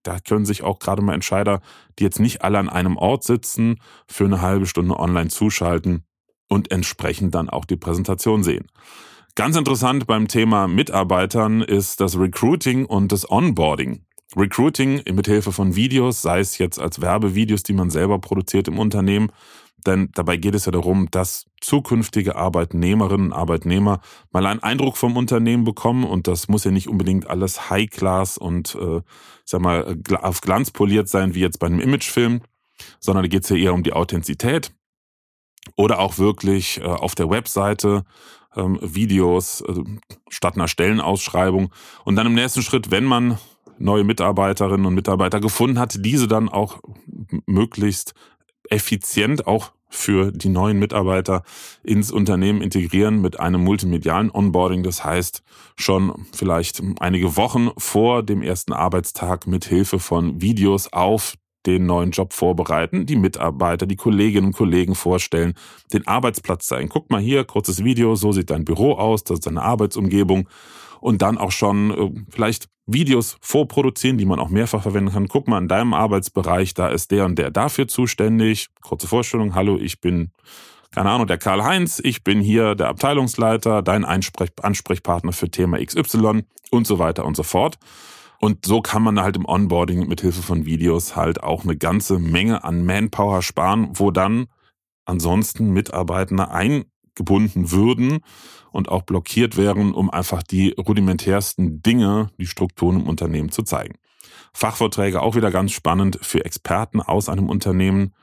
da 0.03 0.19
können 0.19 0.45
sich 0.45 0.63
auch 0.63 0.79
gerade 0.79 1.01
mal 1.01 1.13
Entscheider, 1.13 1.61
die 1.99 2.03
jetzt 2.03 2.19
nicht 2.19 2.43
alle 2.43 2.59
an 2.59 2.69
einem 2.69 2.97
Ort 2.97 3.23
sitzen, 3.23 3.77
für 4.07 4.25
eine 4.25 4.41
halbe 4.41 4.65
Stunde 4.65 4.99
online 4.99 5.29
zuschalten 5.29 6.03
und 6.47 6.71
entsprechend 6.71 7.35
dann 7.35 7.49
auch 7.49 7.65
die 7.65 7.77
Präsentation 7.77 8.43
sehen. 8.43 8.67
Ganz 9.35 9.55
interessant 9.55 10.07
beim 10.07 10.27
Thema 10.27 10.67
Mitarbeitern 10.67 11.61
ist 11.61 12.01
das 12.01 12.19
Recruiting 12.19 12.85
und 12.85 13.11
das 13.11 13.29
Onboarding. 13.29 14.03
Recruiting 14.35 15.01
mit 15.13 15.27
Hilfe 15.27 15.51
von 15.51 15.75
Videos, 15.75 16.21
sei 16.21 16.39
es 16.39 16.57
jetzt 16.57 16.79
als 16.79 17.01
Werbevideos, 17.01 17.63
die 17.63 17.73
man 17.73 17.89
selber 17.89 18.19
produziert 18.19 18.67
im 18.67 18.79
Unternehmen, 18.79 19.31
denn 19.85 20.09
dabei 20.13 20.37
geht 20.37 20.55
es 20.55 20.65
ja 20.65 20.71
darum, 20.71 21.09
dass 21.11 21.45
zukünftige 21.59 22.35
Arbeitnehmerinnen 22.35 23.27
und 23.27 23.33
Arbeitnehmer 23.33 24.01
mal 24.31 24.45
einen 24.45 24.63
Eindruck 24.63 24.97
vom 24.97 25.17
Unternehmen 25.17 25.63
bekommen 25.63 26.03
und 26.03 26.27
das 26.27 26.47
muss 26.47 26.63
ja 26.63 26.71
nicht 26.71 26.87
unbedingt 26.87 27.27
alles 27.27 27.69
High-Class 27.69 28.37
und 28.37 28.75
äh, 28.75 29.01
sag 29.45 29.61
mal 29.61 29.97
auf 30.21 30.41
Glanz 30.41 30.71
poliert 30.71 31.07
sein 31.07 31.35
wie 31.35 31.41
jetzt 31.41 31.59
bei 31.59 31.67
einem 31.67 31.79
Imagefilm, 31.79 32.41
sondern 32.99 33.23
da 33.23 33.27
geht 33.27 33.43
es 33.43 33.49
ja 33.49 33.55
eher 33.55 33.73
um 33.73 33.83
die 33.83 33.93
Authentizität 33.93 34.73
oder 35.75 35.99
auch 35.99 36.17
wirklich 36.17 36.79
äh, 36.79 36.83
auf 36.83 37.15
der 37.15 37.29
Webseite 37.29 38.03
ähm, 38.55 38.79
Videos 38.81 39.61
äh, 39.61 39.83
statt 40.29 40.55
einer 40.55 40.67
Stellenausschreibung. 40.67 41.71
Und 42.03 42.15
dann 42.15 42.27
im 42.27 42.33
nächsten 42.33 42.61
Schritt, 42.61 42.91
wenn 42.91 43.05
man 43.05 43.37
neue 43.77 44.03
Mitarbeiterinnen 44.03 44.85
und 44.85 44.93
Mitarbeiter 44.93 45.39
gefunden 45.39 45.79
hat, 45.79 46.05
diese 46.05 46.27
dann 46.27 46.49
auch 46.49 46.79
möglichst 47.45 48.13
effizient 48.69 49.47
auch 49.47 49.71
für 49.91 50.31
die 50.31 50.49
neuen 50.49 50.79
Mitarbeiter 50.79 51.43
ins 51.83 52.11
Unternehmen 52.11 52.61
integrieren 52.61 53.21
mit 53.21 53.39
einem 53.39 53.61
multimedialen 53.63 54.31
Onboarding. 54.31 54.83
Das 54.83 55.03
heißt, 55.03 55.43
schon 55.75 56.27
vielleicht 56.33 56.81
einige 56.99 57.35
Wochen 57.35 57.71
vor 57.77 58.23
dem 58.23 58.41
ersten 58.41 58.71
Arbeitstag 58.71 59.47
mit 59.47 59.65
Hilfe 59.65 59.99
von 59.99 60.41
Videos 60.41 60.91
auf 60.93 61.35
den 61.65 61.85
neuen 61.85 62.11
Job 62.11 62.33
vorbereiten, 62.33 63.05
die 63.05 63.15
Mitarbeiter, 63.15 63.85
die 63.85 63.95
Kolleginnen 63.95 64.47
und 64.47 64.55
Kollegen 64.55 64.95
vorstellen, 64.95 65.53
den 65.93 66.07
Arbeitsplatz 66.07 66.67
zeigen. 66.67 66.89
Guck 66.89 67.09
mal 67.09 67.21
hier, 67.21 67.43
kurzes 67.43 67.83
Video, 67.83 68.15
so 68.15 68.31
sieht 68.31 68.49
dein 68.49 68.65
Büro 68.65 68.93
aus, 68.93 69.23
das 69.23 69.39
ist 69.39 69.45
deine 69.45 69.61
Arbeitsumgebung 69.61 70.47
und 70.99 71.21
dann 71.21 71.37
auch 71.37 71.51
schon 71.51 71.91
äh, 71.91 72.23
vielleicht 72.29 72.69
Videos 72.85 73.37
vorproduzieren, 73.41 74.17
die 74.17 74.25
man 74.25 74.39
auch 74.39 74.49
mehrfach 74.49 74.81
verwenden 74.81 75.11
kann. 75.11 75.27
Guck 75.27 75.47
mal, 75.47 75.57
in 75.57 75.67
deinem 75.67 75.93
Arbeitsbereich, 75.93 76.73
da 76.73 76.89
ist 76.89 77.11
der 77.11 77.25
und 77.25 77.37
der 77.37 77.51
dafür 77.51 77.87
zuständig. 77.87 78.67
Kurze 78.81 79.07
Vorstellung, 79.07 79.55
hallo, 79.55 79.77
ich 79.77 80.01
bin, 80.01 80.31
keine 80.91 81.09
Ahnung, 81.09 81.27
der 81.27 81.37
Karl-Heinz, 81.37 82.01
ich 82.03 82.23
bin 82.23 82.41
hier 82.41 82.75
der 82.75 82.89
Abteilungsleiter, 82.89 83.81
dein 83.81 84.05
Ansprechpartner 84.05 85.31
für 85.31 85.49
Thema 85.49 85.83
XY 85.83 86.43
und 86.69 86.87
so 86.87 86.99
weiter 86.99 87.25
und 87.25 87.35
so 87.35 87.43
fort. 87.43 87.77
Und 88.43 88.65
so 88.65 88.81
kann 88.81 89.03
man 89.03 89.21
halt 89.21 89.35
im 89.37 89.45
Onboarding 89.45 90.07
mit 90.07 90.21
Hilfe 90.21 90.41
von 90.41 90.65
Videos 90.65 91.15
halt 91.15 91.43
auch 91.43 91.63
eine 91.63 91.77
ganze 91.77 92.17
Menge 92.17 92.63
an 92.63 92.83
Manpower 92.83 93.43
sparen, 93.43 93.91
wo 93.93 94.09
dann 94.09 94.47
ansonsten 95.05 95.69
Mitarbeitende 95.69 96.49
eingebunden 96.49 97.69
würden 97.69 98.21
und 98.71 98.89
auch 98.89 99.03
blockiert 99.03 99.57
wären, 99.57 99.93
um 99.93 100.09
einfach 100.09 100.41
die 100.41 100.71
rudimentärsten 100.71 101.83
Dinge, 101.83 102.31
die 102.39 102.47
Strukturen 102.47 103.01
im 103.01 103.07
Unternehmen 103.07 103.51
zu 103.51 103.61
zeigen. 103.61 103.93
Fachvorträge 104.53 105.21
auch 105.21 105.35
wieder 105.35 105.51
ganz 105.51 105.71
spannend 105.71 106.17
für 106.23 106.43
Experten 106.43 106.99
aus 106.99 107.29
einem 107.29 107.47
Unternehmen, 107.47 108.15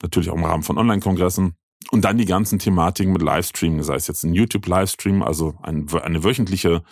natürlich 0.00 0.30
auch 0.30 0.36
im 0.36 0.44
Rahmen 0.44 0.62
von 0.62 0.78
Online-Kongressen. 0.78 1.56
Und 1.90 2.04
dann 2.04 2.18
die 2.18 2.24
ganzen 2.24 2.60
Thematiken 2.60 3.12
mit 3.12 3.22
Livestream, 3.22 3.82
sei 3.82 3.96
es 3.96 4.06
jetzt 4.06 4.22
ein 4.22 4.32
YouTube-Livestream, 4.32 5.22
also 5.22 5.56
eine 5.62 6.22
wöchentliche, 6.22 6.84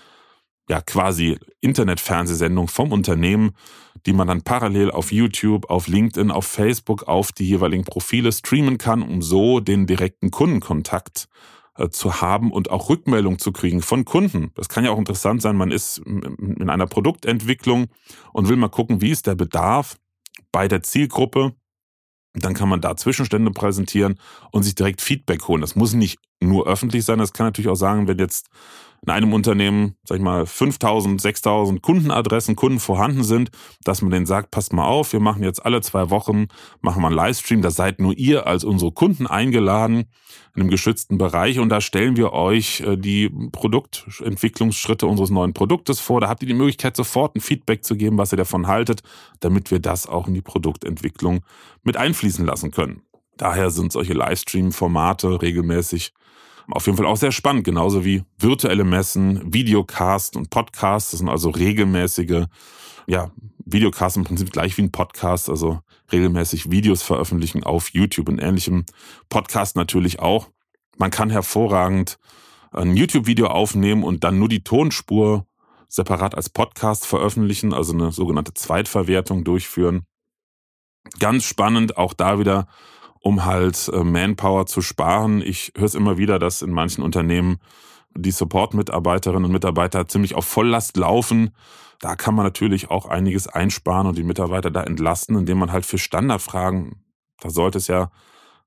ja 0.69 0.81
quasi 0.81 1.39
Internet-Fernsehsendung 1.61 2.69
vom 2.69 2.93
Unternehmen, 2.93 3.53
die 4.07 4.13
man 4.13 4.29
dann 4.29 4.43
parallel 4.43 4.91
auf 4.91 5.13
YouTube, 5.13 5.71
auf 5.71 5.87
LinkedIn, 5.87 6.31
auf 6.31 6.47
Facebook, 6.47 7.05
auf 7.05 7.33
die 7.33 7.47
jeweiligen 7.47 7.85
Profile 7.85 8.33
streamen 8.33 8.79
kann, 8.79 9.03
um 9.03 9.23
so 9.23 9.61
den 9.61 9.87
direkten 9.87 10.31
Kundenkontakt 10.31 11.29
äh, 11.77 11.89
zu 11.89 12.21
haben 12.21 12.53
und 12.53 12.71
auch 12.71 12.89
Rückmeldung 12.89 13.39
zu 13.39 13.53
kriegen 13.53 13.83
von 13.83 14.05
Kunden. 14.05 14.53
Das 14.55 14.69
kann 14.69 14.85
ja 14.85 14.91
auch 14.91 14.99
interessant 14.99 15.43
sein, 15.43 15.57
man 15.57 15.71
ist 15.71 15.99
in 15.99 16.71
einer 16.71 16.87
Produktentwicklung 16.87 17.87
und 18.33 18.49
will 18.49 18.57
mal 18.57 18.69
gucken, 18.69 19.01
wie 19.01 19.11
ist 19.11 19.27
der 19.27 19.35
Bedarf 19.35 19.97
bei 20.53 20.69
der 20.69 20.83
Zielgruppe. 20.83 21.55
Dann 22.37 22.55
kann 22.55 22.69
man 22.69 22.81
da 22.81 22.97
Zwischenstände 22.97 23.53
präsentieren 23.53 24.19
und 24.51 24.65
sich 24.65 24.75
direkt 24.75 25.01
Feedback 25.01 25.47
holen. 25.47 25.61
Das 25.61 25.77
muss 25.77 25.95
nicht 25.95 26.19
nur 26.41 26.67
öffentlich 26.67 27.05
sein, 27.05 27.19
das 27.19 27.33
kann 27.33 27.47
natürlich 27.47 27.69
auch 27.69 27.77
sagen, 27.77 28.09
wenn 28.09 28.19
jetzt 28.19 28.51
in 29.07 29.11
einem 29.11 29.35
Unternehmen, 29.35 29.97
sag 30.05 30.17
ich 30.17 30.23
mal, 30.23 30.47
5000, 30.47 31.21
6000 31.21 31.83
Kundenadressen, 31.83 32.57
Kunden 32.57 32.81
vorhanden 32.81 33.23
sind, 33.23 33.51
dass 33.83 34.01
man 34.01 34.11
denen 34.11 34.25
sagt, 34.25 34.51
passt 34.51 34.73
mal 34.73 34.87
auf, 34.87 35.13
wir 35.13 35.21
machen 35.21 35.43
jetzt 35.43 35.65
alle 35.65 35.83
zwei 35.83 36.09
Wochen, 36.09 36.47
machen 36.81 37.03
wir 37.03 37.09
einen 37.09 37.17
Livestream, 37.17 37.61
da 37.61 37.71
seid 37.71 38.01
nur 38.01 38.17
ihr 38.17 38.47
als 38.47 38.65
unsere 38.65 38.93
Kunden 38.93 39.27
eingeladen 39.27 40.07
in 40.55 40.63
einem 40.63 40.71
geschützten 40.71 41.19
Bereich 41.19 41.59
und 41.59 41.69
da 41.69 41.83
stellen 41.83 42.17
wir 42.17 42.33
euch 42.33 42.81
äh, 42.81 42.97
die 42.97 43.29
Produktentwicklungsschritte 43.29 45.07
unseres 45.07 45.29
neuen 45.29 45.53
Produktes 45.53 46.01
vor. 46.01 46.23
Da 46.23 46.29
habt 46.29 46.43
ihr 46.43 46.49
die 46.49 46.55
Möglichkeit, 46.55 46.97
sofort 46.97 47.37
ein 47.37 47.41
Feedback 47.41 47.85
zu 47.85 47.97
geben, 47.97 48.17
was 48.17 48.33
ihr 48.33 48.39
davon 48.39 48.69
haltet, 48.69 49.03
damit 49.41 49.71
wir 49.71 49.81
das 49.81 50.07
auch 50.07 50.29
in 50.29 50.35
die 50.35 50.43
Produktentwicklung 50.43 51.41
mit 51.83 51.99
einfließen 51.99 52.47
lassen 52.47 52.71
können. 52.71 53.03
Daher 53.37 53.71
sind 53.71 53.93
solche 53.93 54.15
Livestream-Formate 54.15 55.43
regelmäßig 55.43 56.15
auf 56.71 56.87
jeden 56.87 56.97
Fall 56.97 57.07
auch 57.07 57.17
sehr 57.17 57.33
spannend, 57.33 57.65
genauso 57.65 58.05
wie 58.05 58.23
virtuelle 58.39 58.85
Messen, 58.85 59.53
Videocast 59.53 60.37
und 60.37 60.51
Podcast. 60.51 61.13
Das 61.13 61.19
sind 61.21 61.29
also 61.29 61.51
regelmäßige, 61.51 62.47
ja, 63.07 63.31
Videocast 63.67 64.17
im 64.17 64.25
Prinzip 64.25 64.53
gleich 64.53 64.77
wie 64.77 64.83
ein 64.83 64.93
Podcast, 64.93 65.49
also 65.49 65.81
regelmäßig 66.13 66.71
Videos 66.71 67.03
veröffentlichen 67.03 67.65
auf 67.65 67.91
YouTube 67.91 68.29
und 68.29 68.39
ähnlichem. 68.39 68.85
Podcast 69.29 69.77
natürlich 69.77 70.21
auch. 70.21 70.49
Man 70.97 71.11
kann 71.11 71.31
hervorragend 71.31 72.19
ein 72.73 72.97
YouTube-Video 72.97 73.47
aufnehmen 73.47 74.03
und 74.03 74.25
dann 74.25 74.39
nur 74.39 74.49
die 74.49 74.65
Tonspur 74.65 75.47
separat 75.89 76.35
als 76.35 76.51
Podcast 76.51 77.07
veröffentlichen, 77.07 77.73
also 77.73 77.93
eine 77.93 78.13
sogenannte 78.13 78.53
Zweitverwertung 78.53 79.45
durchführen. 79.45 80.05
Ganz 81.19 81.45
spannend, 81.45 81.97
auch 81.97 82.15
da 82.15 82.39
wieder 82.39 82.67
um 83.25 83.47
halt 83.47 83.89
äh, 83.89 84.05
Manpower 84.05 84.67
zu 84.67 84.83
sparen. 84.83 85.41
Ich 85.41 85.73
höre 85.77 85.87
es 85.87 85.95
immer 85.95 86.19
wieder, 86.19 86.39
dass 86.39 86.61
in 86.61 86.71
manchen 86.71 87.03
Unternehmen 87.03 87.57
die 88.15 88.31
Support-Mitarbeiterinnen 88.31 89.47
und 89.47 89.51
Mitarbeiter 89.51 90.07
ziemlich 90.07 90.35
auf 90.35 90.45
Volllast 90.45 90.99
laufen. 90.99 91.57
Da 92.01 92.17
kann 92.17 92.35
man 92.35 92.45
natürlich 92.45 92.91
auch 92.91 93.07
einiges 93.07 93.49
einsparen 93.49 94.07
und 94.07 94.19
die 94.19 94.25
Mitarbeiter 94.25 94.71
da 94.71 94.83
entlasten, 94.83 95.39
indem 95.39 95.57
man 95.57 95.73
halt 95.73 95.87
für 95.87 95.97
Standardfragen, 95.97 97.03
da 97.41 97.49
sollte 97.49 97.79
es 97.79 97.87
ja 97.87 98.11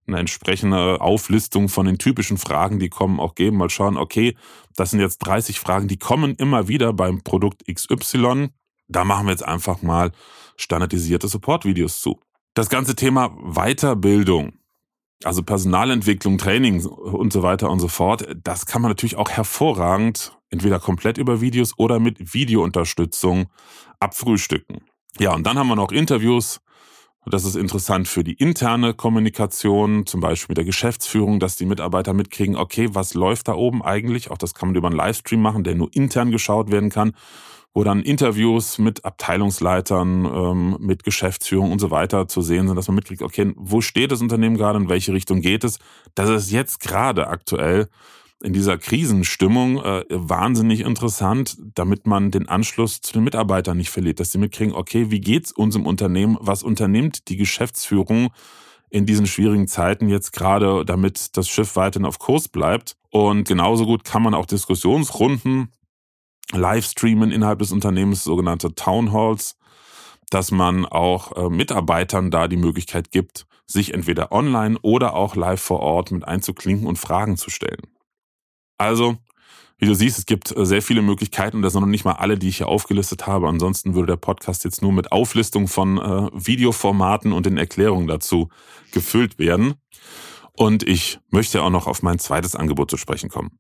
eine 0.08 0.18
entsprechende 0.18 1.02
Auflistung 1.02 1.70
von 1.70 1.86
den 1.86 2.00
typischen 2.00 2.40
Fragen, 2.40 2.80
die 2.80 2.90
kommen, 2.90 3.20
auch 3.20 3.36
geben. 3.36 3.58
Mal 3.58 3.70
schauen, 3.70 3.96
okay, 3.96 4.36
das 4.76 4.90
sind 4.90 5.02
jetzt 5.02 5.20
30 5.20 5.60
Fragen, 5.60 5.88
die 5.88 5.98
kommen 5.98 6.34
immer 6.34 6.68
wieder 6.68 6.94
beim 6.94 7.22
Produkt 7.22 7.64
XY. 7.72 8.50
Da 8.88 9.06
machen 9.06 9.28
wir 9.28 9.32
jetzt 9.32 9.46
einfach 9.46 9.84
mal 9.84 10.12
standardisierte 10.56 11.28
Support-Videos 11.28 12.00
zu. 12.02 12.20
Das 12.58 12.70
ganze 12.70 12.96
Thema 12.96 13.38
Weiterbildung, 13.40 14.54
also 15.24 15.44
Personalentwicklung, 15.44 16.40
Training 16.40 16.84
und 16.88 17.32
so 17.32 17.44
weiter 17.44 17.70
und 17.70 17.80
so 17.80 17.88
fort, 17.88 18.28
das 18.44 18.66
kann 18.66 18.82
man 18.82 18.90
natürlich 18.90 19.16
auch 19.16 19.30
hervorragend 19.30 20.36
entweder 20.50 20.80
komplett 20.80 21.20
über 21.20 21.40
Videos 21.40 21.78
oder 21.78 22.00
mit 22.00 22.34
Videounterstützung 22.34 23.46
abfrühstücken. 24.00 24.82
Ja, 25.20 25.36
und 25.36 25.46
dann 25.46 25.60
haben 25.60 25.68
wir 25.68 25.76
noch 25.76 25.92
Interviews. 25.92 26.60
Das 27.28 27.46
ist 27.46 27.56
interessant 27.56 28.08
für 28.08 28.24
die 28.24 28.34
interne 28.34 28.96
Kommunikation, 28.96 30.08
zum 30.08 30.22
Beispiel 30.22 30.54
mit 30.54 30.58
der 30.58 30.66
Geschäftsführung, 30.66 31.40
dass 31.40 31.58
die 31.58 31.68
Mitarbeiter 31.68 32.14
mitkriegen, 32.14 32.56
okay, 32.56 32.90
was 32.92 33.14
läuft 33.14 33.50
da 33.50 33.54
oben 33.54 33.84
eigentlich? 33.84 34.32
Auch 34.32 34.38
das 34.40 34.56
kann 34.56 34.70
man 34.70 34.76
über 34.76 34.88
einen 34.88 34.98
Livestream 34.98 35.44
machen, 35.44 35.64
der 35.64 35.76
nur 35.76 35.94
intern 35.94 36.32
geschaut 36.32 36.72
werden 36.72 36.90
kann 36.90 37.14
wo 37.78 37.84
dann 37.84 38.02
Interviews 38.02 38.80
mit 38.80 39.06
Abteilungsleitern, 39.06 40.26
ähm, 40.26 40.78
mit 40.80 41.04
Geschäftsführung 41.04 41.72
und 41.72 41.78
so 41.78 41.92
weiter 41.92 42.28
zu 42.28 42.42
sehen 42.42 42.66
sind, 42.66 42.76
dass 42.76 42.88
man 42.88 42.96
mitkriegt, 42.96 43.22
okay, 43.22 43.54
wo 43.56 43.82
steht 43.82 44.12
das 44.12 44.24
Unternehmen 44.24 44.58
gerade, 44.58 44.80
in 44.80 44.90
welche 44.90 45.14
Richtung 45.14 45.42
geht 45.42 45.64
es. 45.64 45.78
Das 46.16 46.28
ist 46.28 46.50
jetzt 46.50 46.80
gerade 46.80 47.28
aktuell 47.28 47.88
in 48.42 48.52
dieser 48.52 48.80
Krisenstimmung 48.80 49.78
äh, 49.78 50.04
wahnsinnig 50.10 50.80
interessant, 50.80 51.56
damit 51.76 52.08
man 52.08 52.32
den 52.32 52.50
Anschluss 52.50 53.02
zu 53.02 53.14
den 53.14 53.24
Mitarbeitern 53.24 53.78
nicht 53.78 53.92
verliert, 53.92 54.20
dass 54.20 54.32
sie 54.32 54.40
mitkriegen, 54.40 54.74
okay, 54.74 55.12
wie 55.12 55.22
geht's 55.22 55.52
uns 55.52 55.76
im 55.76 55.86
Unternehmen, 55.86 56.36
was 56.42 56.64
unternimmt 56.64 57.30
die 57.30 57.38
Geschäftsführung 57.38 58.30
in 58.90 59.06
diesen 59.06 59.28
schwierigen 59.28 59.68
Zeiten 59.68 60.10
jetzt 60.10 60.34
gerade, 60.34 60.84
damit 60.84 61.38
das 61.38 61.48
Schiff 61.48 61.76
weiterhin 61.76 62.08
auf 62.08 62.18
Kurs 62.18 62.48
bleibt. 62.48 62.98
Und 63.12 63.48
genauso 63.48 63.86
gut 63.86 64.04
kann 64.04 64.24
man 64.24 64.34
auch 64.34 64.48
Diskussionsrunden 64.48 65.70
live 66.54 66.86
streamen 66.86 67.32
innerhalb 67.32 67.60
des 67.60 67.72
Unternehmens, 67.72 68.24
sogenannte 68.24 68.74
Town 68.76 69.12
Halls, 69.12 69.58
dass 70.30 70.52
man 70.52 70.86
auch 70.86 71.36
äh, 71.36 71.50
Mitarbeitern 71.50 72.32
da 72.32 72.48
die 72.48 72.58
Möglichkeit 72.58 73.12
gibt, 73.12 73.46
sich 73.66 73.94
entweder 73.94 74.32
online 74.32 74.78
oder 74.82 75.14
auch 75.14 75.36
live 75.36 75.62
vor 75.62 75.80
Ort 75.80 76.12
mit 76.12 76.26
einzuklinken 76.26 76.88
und 76.88 76.98
Fragen 76.98 77.38
zu 77.38 77.50
stellen. 77.50 77.82
Also, 78.78 79.18
wie 79.78 79.86
du 79.86 79.94
siehst, 79.94 80.18
es 80.18 80.26
gibt 80.26 80.56
äh, 80.56 80.66
sehr 80.66 80.82
viele 80.82 81.02
Möglichkeiten 81.02 81.58
und 81.58 81.64
das 81.64 81.74
sind 81.74 81.82
noch 81.82 81.88
nicht 81.88 82.06
mal 82.06 82.14
alle, 82.14 82.38
die 82.38 82.50
ich 82.50 82.58
hier 82.58 82.68
aufgelistet 82.68 83.28
habe. 83.28 83.48
Ansonsten 83.48 83.94
würde 83.94 84.14
der 84.14 84.18
Podcast 84.18 84.64
jetzt 84.64 84.82
nur 84.82 84.92
mit 84.92 85.12
Auflistung 85.12 85.68
von 85.68 85.98
äh, 85.98 86.30
Videoformaten 86.34 87.32
und 87.32 87.46
den 87.46 87.58
Erklärungen 87.58 88.08
dazu 88.08 88.50
gefüllt 88.92 89.38
werden. 89.38 89.76
Und 90.54 90.82
ich 90.82 91.20
möchte 91.30 91.62
auch 91.62 91.70
noch 91.70 91.86
auf 91.86 92.02
mein 92.02 92.18
zweites 92.18 92.56
Angebot 92.56 92.90
zu 92.90 92.98
sprechen 92.98 93.30
kommen. 93.30 93.60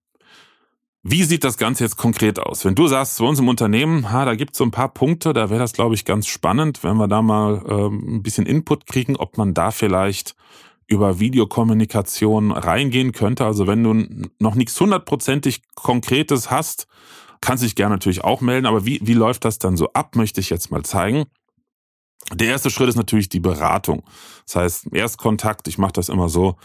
Wie 1.09 1.23
sieht 1.23 1.45
das 1.45 1.57
Ganze 1.57 1.85
jetzt 1.85 1.95
konkret 1.95 2.37
aus? 2.37 2.65
Wenn 2.65 2.75
du 2.75 2.85
sagst, 2.89 3.19
bei 3.19 3.25
uns 3.25 3.39
im 3.39 3.47
Unternehmen, 3.47 4.11
ha, 4.11 4.25
da 4.25 4.35
gibt 4.35 4.51
es 4.51 4.57
so 4.57 4.65
ein 4.65 4.71
paar 4.71 4.93
Punkte, 4.93 5.31
da 5.31 5.49
wäre 5.49 5.61
das, 5.61 5.71
glaube 5.71 5.95
ich, 5.95 6.03
ganz 6.03 6.27
spannend, 6.27 6.83
wenn 6.83 6.97
wir 6.97 7.07
da 7.07 7.21
mal 7.21 7.63
ähm, 7.65 8.17
ein 8.17 8.23
bisschen 8.23 8.45
Input 8.45 8.87
kriegen, 8.87 9.15
ob 9.15 9.37
man 9.37 9.53
da 9.53 9.71
vielleicht 9.71 10.35
über 10.85 11.17
Videokommunikation 11.17 12.51
reingehen 12.51 13.13
könnte. 13.13 13.45
Also 13.45 13.67
wenn 13.67 13.85
du 13.85 14.27
noch 14.39 14.55
nichts 14.55 14.77
hundertprozentig 14.77 15.61
Konkretes 15.75 16.51
hast, 16.51 16.87
kannst 17.39 17.63
du 17.63 17.67
dich 17.67 17.75
gerne 17.75 17.95
natürlich 17.95 18.25
auch 18.25 18.41
melden. 18.41 18.65
Aber 18.65 18.85
wie, 18.85 18.99
wie 19.01 19.13
läuft 19.13 19.45
das 19.45 19.59
dann 19.59 19.77
so 19.77 19.93
ab, 19.93 20.17
möchte 20.17 20.41
ich 20.41 20.49
jetzt 20.49 20.71
mal 20.71 20.83
zeigen. 20.83 21.23
Der 22.33 22.47
erste 22.47 22.69
Schritt 22.69 22.89
ist 22.89 22.97
natürlich 22.97 23.29
die 23.29 23.39
Beratung. 23.39 24.03
Das 24.45 24.57
heißt, 24.57 24.87
Erstkontakt, 24.91 25.69
ich 25.69 25.77
mache 25.77 25.93
das 25.93 26.09
immer 26.09 26.27
so, 26.27 26.57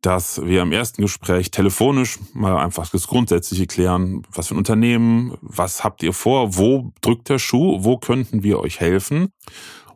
dass 0.00 0.44
wir 0.44 0.62
im 0.62 0.72
ersten 0.72 1.02
Gespräch 1.02 1.50
telefonisch 1.50 2.18
mal 2.32 2.56
einfach 2.56 2.88
das 2.90 3.08
Grundsätzliche 3.08 3.66
klären, 3.66 4.22
was 4.32 4.48
für 4.48 4.54
ein 4.54 4.58
Unternehmen, 4.58 5.36
was 5.40 5.82
habt 5.82 6.02
ihr 6.02 6.12
vor, 6.12 6.56
wo 6.56 6.92
drückt 7.00 7.28
der 7.28 7.38
Schuh, 7.38 7.78
wo 7.82 7.98
könnten 7.98 8.42
wir 8.42 8.60
euch 8.60 8.80
helfen. 8.80 9.32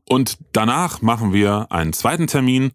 Und 0.09 0.39
danach 0.53 1.03
machen 1.03 1.33
wir 1.33 1.71
einen 1.71 1.93
zweiten 1.93 2.27
Termin, 2.27 2.73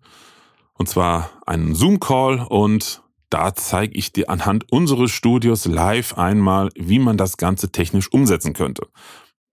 und 0.73 0.87
zwar 0.87 1.31
einen 1.45 1.75
Zoom-Call 1.75 2.45
und 2.47 3.01
da 3.29 3.53
zeige 3.53 3.97
ich 3.97 4.13
dir 4.13 4.29
anhand 4.29 4.71
unseres 4.71 5.11
Studios 5.11 5.65
live 5.65 6.17
einmal, 6.17 6.69
wie 6.75 6.99
man 6.99 7.17
das 7.17 7.35
Ganze 7.35 7.71
technisch 7.71 8.11
umsetzen 8.11 8.53
könnte. 8.53 8.87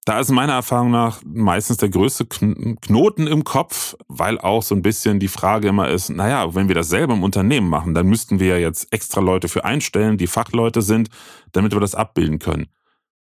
Da 0.04 0.20
ist 0.20 0.30
meiner 0.30 0.52
Erfahrung 0.52 0.90
nach 0.90 1.22
meistens 1.24 1.78
der 1.78 1.88
größte 1.88 2.26
Knoten 2.26 3.26
im 3.26 3.42
Kopf, 3.42 3.96
weil 4.06 4.38
auch 4.38 4.62
so 4.62 4.74
ein 4.74 4.82
bisschen 4.82 5.18
die 5.18 5.28
Frage 5.28 5.68
immer 5.68 5.88
ist, 5.88 6.10
naja, 6.10 6.54
wenn 6.54 6.68
wir 6.68 6.74
das 6.74 6.90
selber 6.90 7.14
im 7.14 7.22
Unternehmen 7.22 7.70
machen, 7.70 7.94
dann 7.94 8.06
müssten 8.06 8.38
wir 8.38 8.48
ja 8.48 8.58
jetzt 8.58 8.92
extra 8.92 9.22
Leute 9.22 9.48
für 9.48 9.64
einstellen, 9.64 10.18
die 10.18 10.26
Fachleute 10.26 10.82
sind, 10.82 11.08
damit 11.52 11.72
wir 11.72 11.80
das 11.80 11.94
abbilden 11.94 12.38
können. 12.38 12.66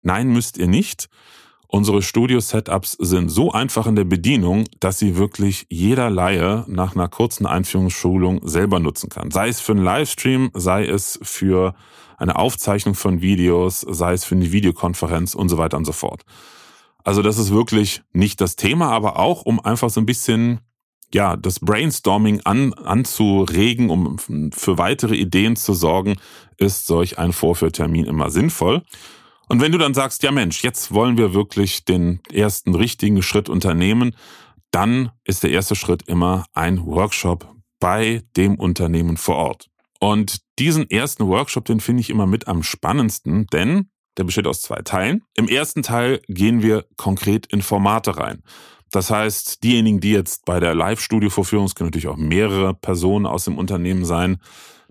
Nein, 0.02 0.28
müsst 0.34 0.58
ihr 0.58 0.68
nicht. 0.68 1.08
Unsere 1.68 2.02
Studio-Setups 2.02 2.92
sind 3.00 3.30
so 3.30 3.52
einfach 3.54 3.88
in 3.88 3.96
der 3.96 4.04
Bedienung, 4.04 4.66
dass 4.82 5.00
sie 5.00 5.16
wirklich 5.16 5.66
jeder 5.70 6.10
Laie 6.10 6.66
nach 6.68 6.94
einer 6.94 7.08
kurzen 7.08 7.46
Einführungsschulung 7.46 8.46
selber 8.48 8.80
nutzen 8.80 9.10
kann. 9.10 9.32
Sei 9.32 9.48
es 9.48 9.62
für 9.62 9.72
einen 9.72 9.84
Livestream, 9.84 10.52
sei 10.54 10.86
es 10.86 11.20
für 11.24 11.74
eine 12.18 12.36
Aufzeichnung 12.36 12.96
von 12.96 13.22
Videos, 13.22 13.82
sei 13.82 14.14
es 14.14 14.26
für 14.26 14.36
eine 14.36 14.52
Videokonferenz 14.52 15.36
und 15.36 15.48
so 15.50 15.58
weiter 15.58 15.78
und 15.78 15.86
so 15.86 15.94
fort. 15.94 16.24
Also 17.06 17.22
das 17.22 17.38
ist 17.38 17.52
wirklich 17.52 18.02
nicht 18.12 18.42
das 18.42 18.56
Thema, 18.56 18.90
aber 18.90 19.18
auch 19.18 19.44
um 19.44 19.64
einfach 19.64 19.90
so 19.90 20.02
ein 20.02 20.08
bisschen 20.08 20.60
ja, 21.14 21.38
das 21.38 21.60
Brainstorming 21.60 22.42
an, 22.42 22.74
anzuregen, 22.74 23.90
um 23.90 24.18
für 24.52 24.78
weitere 24.78 25.16
Ideen 25.16 25.56
zu 25.56 25.74
sorgen, 25.74 26.18
ist 26.58 26.88
solch 26.88 27.20
ein 27.20 27.32
Vorführtermin 27.32 28.06
immer 28.06 28.32
sinnvoll. 28.32 28.82
Und 29.48 29.62
wenn 29.62 29.72
du 29.72 29.78
dann 29.78 29.94
sagst, 29.94 30.24
ja 30.24 30.32
Mensch, 30.32 30.64
jetzt 30.64 30.94
wollen 30.94 31.18
wir 31.18 31.34
wirklich 31.36 31.86
den 31.86 32.22
ersten 32.34 32.74
richtigen 32.74 33.22
Schritt 33.22 33.50
unternehmen, 33.50 34.16
dann 34.72 35.12
ist 35.24 35.44
der 35.44 35.52
erste 35.52 35.76
Schritt 35.76 36.04
immer 36.08 36.46
ein 36.54 36.84
Workshop 36.86 37.48
bei 37.80 38.24
dem 38.36 38.56
Unternehmen 38.56 39.18
vor 39.18 39.36
Ort. 39.36 39.70
Und 40.00 40.40
diesen 40.58 40.90
ersten 40.90 41.28
Workshop, 41.28 41.66
den 41.66 41.80
finde 41.80 42.02
ich 42.02 42.10
immer 42.10 42.26
mit 42.26 42.48
am 42.48 42.64
spannendsten, 42.64 43.46
denn 43.54 43.90
der 44.18 44.24
besteht 44.24 44.48
aus 44.48 44.62
zwei 44.62 44.82
Teilen. 44.82 45.24
Im 45.36 45.48
ersten 45.48 45.84
Teil 45.84 46.22
gehen 46.28 46.62
wir 46.62 46.86
konkret 46.98 47.46
in 47.48 47.62
Formate 47.62 48.18
rein. 48.18 48.44
Das 48.92 49.10
heißt, 49.10 49.64
diejenigen, 49.64 50.00
die 50.00 50.12
jetzt 50.12 50.46
bei 50.46 50.60
der 50.60 50.76
Live-Studio-Vorführung, 50.76 51.66
es 51.66 51.76
können 51.76 51.88
natürlich 51.88 52.08
auch 52.08 52.18
mehrere 52.18 52.74
Personen 52.74 53.26
aus 53.26 53.46
dem 53.46 53.58
Unternehmen 53.58 54.06
sein, 54.06 54.38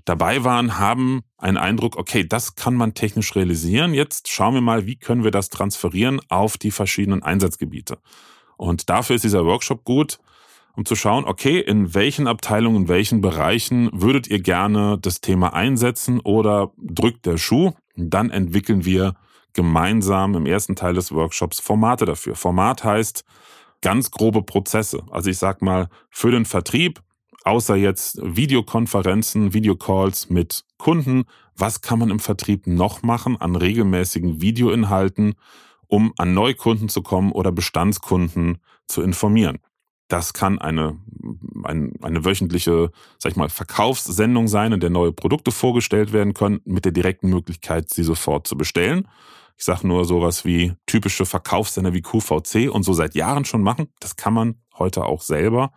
dabei 0.04 0.44
waren, 0.44 0.78
haben 0.78 1.22
einen 1.38 1.56
Eindruck, 1.56 1.96
okay, 1.96 2.26
das 2.26 2.56
kann 2.56 2.74
man 2.74 2.94
technisch 2.94 3.34
realisieren. 3.34 3.94
Jetzt 3.94 4.28
schauen 4.28 4.54
wir 4.54 4.60
mal, 4.60 4.86
wie 4.86 4.96
können 4.96 5.24
wir 5.24 5.30
das 5.30 5.48
transferieren 5.48 6.20
auf 6.28 6.58
die 6.58 6.70
verschiedenen 6.70 7.22
Einsatzgebiete. 7.22 7.98
Und 8.56 8.90
dafür 8.90 9.16
ist 9.16 9.24
dieser 9.24 9.44
Workshop 9.44 9.84
gut, 9.84 10.18
um 10.76 10.84
zu 10.84 10.96
schauen, 10.96 11.24
okay, 11.24 11.60
in 11.60 11.94
welchen 11.94 12.26
Abteilungen, 12.26 12.82
in 12.82 12.88
welchen 12.88 13.20
Bereichen 13.20 13.90
würdet 13.92 14.26
ihr 14.26 14.40
gerne 14.40 14.98
das 15.00 15.20
Thema 15.20 15.54
einsetzen 15.54 16.20
oder 16.20 16.72
drückt 16.76 17.26
der 17.26 17.38
Schuh? 17.38 17.72
Dann 17.96 18.30
entwickeln 18.30 18.84
wir 18.84 19.14
gemeinsam 19.52 20.34
im 20.34 20.46
ersten 20.46 20.76
Teil 20.76 20.94
des 20.94 21.12
Workshops 21.12 21.60
Formate 21.60 22.04
dafür. 22.04 22.34
Format 22.34 22.84
heißt 22.84 23.24
ganz 23.82 24.10
grobe 24.10 24.42
Prozesse. 24.42 25.02
Also 25.10 25.30
ich 25.30 25.38
sag 25.38 25.62
mal, 25.62 25.88
für 26.10 26.30
den 26.30 26.44
Vertrieb 26.44 27.00
außer 27.44 27.76
jetzt 27.76 28.18
Videokonferenzen, 28.22 29.52
Videocalls 29.52 30.30
mit 30.30 30.64
Kunden, 30.78 31.24
was 31.56 31.82
kann 31.82 31.98
man 31.98 32.10
im 32.10 32.18
Vertrieb 32.18 32.66
noch 32.66 33.02
machen 33.02 33.40
an 33.40 33.54
regelmäßigen 33.54 34.40
Videoinhalten, 34.40 35.34
um 35.86 36.12
an 36.16 36.34
Neukunden 36.34 36.88
zu 36.88 37.02
kommen 37.02 37.30
oder 37.30 37.52
Bestandskunden 37.52 38.58
zu 38.88 39.02
informieren? 39.02 39.58
Das 40.08 40.34
kann 40.34 40.58
eine, 40.58 40.98
eine, 41.64 41.92
eine 42.02 42.24
wöchentliche, 42.24 42.90
sag 43.18 43.32
ich 43.32 43.36
mal, 43.36 43.48
Verkaufssendung 43.48 44.48
sein, 44.48 44.72
in 44.72 44.80
der 44.80 44.90
neue 44.90 45.12
Produkte 45.12 45.50
vorgestellt 45.50 46.12
werden 46.12 46.34
können, 46.34 46.60
mit 46.64 46.84
der 46.84 46.92
direkten 46.92 47.30
Möglichkeit, 47.30 47.90
sie 47.90 48.02
sofort 48.02 48.46
zu 48.46 48.56
bestellen. 48.56 49.08
Ich 49.56 49.64
sage 49.64 49.86
nur 49.86 50.04
sowas 50.04 50.44
wie 50.44 50.74
typische 50.86 51.26
Verkaufssender 51.26 51.94
wie 51.94 52.02
QVC 52.02 52.70
und 52.70 52.82
so 52.82 52.92
seit 52.92 53.14
Jahren 53.14 53.44
schon 53.44 53.62
machen. 53.62 53.88
Das 54.00 54.16
kann 54.16 54.34
man 54.34 54.56
heute 54.78 55.04
auch 55.04 55.22
selber 55.22 55.72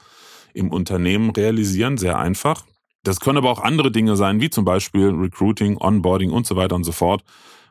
im 0.53 0.71
Unternehmen 0.71 1.29
realisieren, 1.29 1.97
sehr 1.97 2.17
einfach. 2.17 2.65
Das 3.03 3.19
können 3.19 3.37
aber 3.37 3.51
auch 3.51 3.61
andere 3.61 3.91
Dinge 3.91 4.17
sein, 4.17 4.41
wie 4.41 4.49
zum 4.49 4.65
Beispiel 4.65 5.09
Recruiting, 5.09 5.77
Onboarding 5.77 6.31
und 6.31 6.47
so 6.47 6.55
weiter 6.55 6.75
und 6.75 6.83
so 6.83 6.91
fort. 6.91 7.23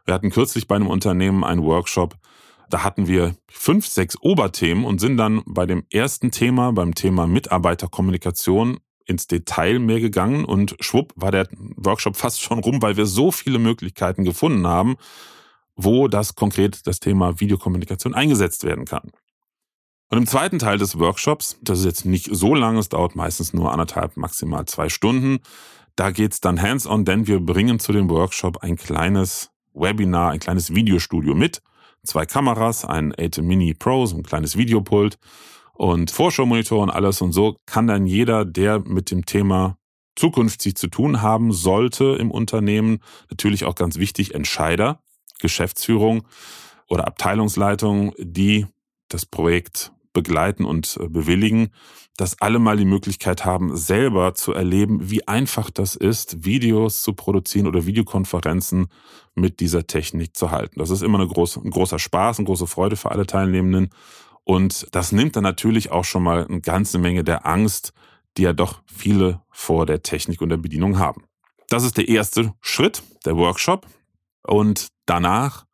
Wir 0.04 0.14
hatten 0.14 0.30
kürzlich 0.30 0.68
bei 0.68 0.76
einem 0.76 0.86
Unternehmen 0.86 1.42
einen 1.44 1.62
Workshop, 1.62 2.14
da 2.70 2.84
hatten 2.84 3.06
wir 3.06 3.36
fünf, 3.48 3.86
sechs 3.86 4.16
Oberthemen 4.20 4.84
und 4.84 5.00
sind 5.00 5.16
dann 5.16 5.42
bei 5.46 5.66
dem 5.66 5.84
ersten 5.90 6.30
Thema, 6.30 6.72
beim 6.72 6.94
Thema 6.94 7.26
Mitarbeiterkommunikation 7.26 8.78
ins 9.06 9.26
Detail 9.26 9.78
mehr 9.78 10.00
gegangen 10.00 10.44
und 10.44 10.76
schwupp 10.80 11.12
war 11.16 11.30
der 11.30 11.48
Workshop 11.76 12.16
fast 12.16 12.42
schon 12.42 12.58
rum, 12.58 12.82
weil 12.82 12.96
wir 12.96 13.06
so 13.06 13.30
viele 13.30 13.58
Möglichkeiten 13.58 14.24
gefunden 14.24 14.66
haben, 14.66 14.96
wo 15.76 16.08
das 16.08 16.34
konkret 16.34 16.86
das 16.86 17.00
Thema 17.00 17.38
Videokommunikation 17.40 18.14
eingesetzt 18.14 18.64
werden 18.64 18.84
kann. 18.84 19.10
Und 20.08 20.18
im 20.18 20.26
zweiten 20.26 20.58
Teil 20.58 20.78
des 20.78 20.98
Workshops, 20.98 21.58
das 21.62 21.80
ist 21.80 21.84
jetzt 21.84 22.04
nicht 22.04 22.28
so 22.30 22.54
lang, 22.54 22.78
es 22.78 22.88
dauert 22.88 23.16
meistens 23.16 23.52
nur 23.52 23.72
anderthalb, 23.72 24.16
maximal 24.16 24.64
zwei 24.66 24.88
Stunden, 24.88 25.40
da 25.96 26.10
geht's 26.10 26.40
dann 26.40 26.60
hands-on, 26.60 27.04
denn 27.04 27.26
wir 27.26 27.40
bringen 27.40 27.78
zu 27.78 27.92
dem 27.92 28.10
Workshop 28.10 28.58
ein 28.58 28.76
kleines 28.76 29.50
Webinar, 29.72 30.30
ein 30.30 30.40
kleines 30.40 30.74
Videostudio 30.74 31.34
mit. 31.34 31.62
Zwei 32.06 32.26
Kameras, 32.26 32.84
ein 32.84 33.12
8 33.18 33.42
Mini 33.42 33.74
Pro, 33.74 34.06
so 34.06 34.16
ein 34.16 34.22
kleines 34.22 34.56
Videopult 34.56 35.18
und 35.74 36.10
Vorschau-Monitor 36.10 36.82
und 36.82 36.90
alles. 36.90 37.20
Und 37.20 37.32
so 37.32 37.56
kann 37.66 37.86
dann 37.86 38.06
jeder, 38.06 38.44
der 38.44 38.80
mit 38.80 39.10
dem 39.10 39.26
Thema 39.26 39.76
zukünftig 40.14 40.76
zu 40.76 40.88
tun 40.88 41.20
haben 41.20 41.52
sollte 41.52 42.16
im 42.18 42.30
Unternehmen, 42.30 43.00
natürlich 43.30 43.64
auch 43.64 43.74
ganz 43.74 43.98
wichtig, 43.98 44.34
Entscheider, 44.34 45.00
Geschäftsführung 45.40 46.26
oder 46.88 47.06
Abteilungsleitung, 47.06 48.14
die 48.18 48.66
das 49.08 49.26
Projekt 49.26 49.92
begleiten 50.16 50.64
und 50.64 50.98
äh, 50.98 51.08
bewilligen, 51.08 51.68
dass 52.16 52.40
alle 52.40 52.58
mal 52.58 52.78
die 52.78 52.86
Möglichkeit 52.86 53.44
haben, 53.44 53.76
selber 53.76 54.34
zu 54.34 54.54
erleben, 54.54 55.10
wie 55.10 55.28
einfach 55.28 55.68
das 55.70 55.94
ist, 55.94 56.46
Videos 56.46 57.02
zu 57.02 57.12
produzieren 57.12 57.66
oder 57.66 57.84
Videokonferenzen 57.84 58.86
mit 59.34 59.60
dieser 59.60 59.86
Technik 59.86 60.34
zu 60.34 60.50
halten. 60.50 60.78
Das 60.78 60.88
ist 60.88 61.02
immer 61.02 61.18
eine 61.18 61.28
große, 61.28 61.60
ein 61.60 61.70
großer 61.70 61.98
Spaß, 61.98 62.38
eine 62.38 62.46
große 62.46 62.66
Freude 62.66 62.96
für 62.96 63.10
alle 63.10 63.26
Teilnehmenden. 63.26 63.90
Und 64.44 64.86
das 64.92 65.12
nimmt 65.12 65.36
dann 65.36 65.42
natürlich 65.42 65.92
auch 65.92 66.04
schon 66.04 66.22
mal 66.22 66.46
eine 66.46 66.62
ganze 66.62 66.98
Menge 66.98 67.22
der 67.22 67.44
Angst, 67.44 67.92
die 68.38 68.42
ja 68.42 68.54
doch 68.54 68.80
viele 68.86 69.42
vor 69.50 69.84
der 69.84 70.02
Technik 70.02 70.40
und 70.40 70.48
der 70.48 70.56
Bedienung 70.56 70.98
haben. 70.98 71.24
Das 71.68 71.84
ist 71.84 71.98
der 71.98 72.08
erste 72.08 72.54
Schritt, 72.62 73.02
der 73.26 73.36
Workshop. 73.36 73.86
Und 74.42 74.88
danach 75.04 75.65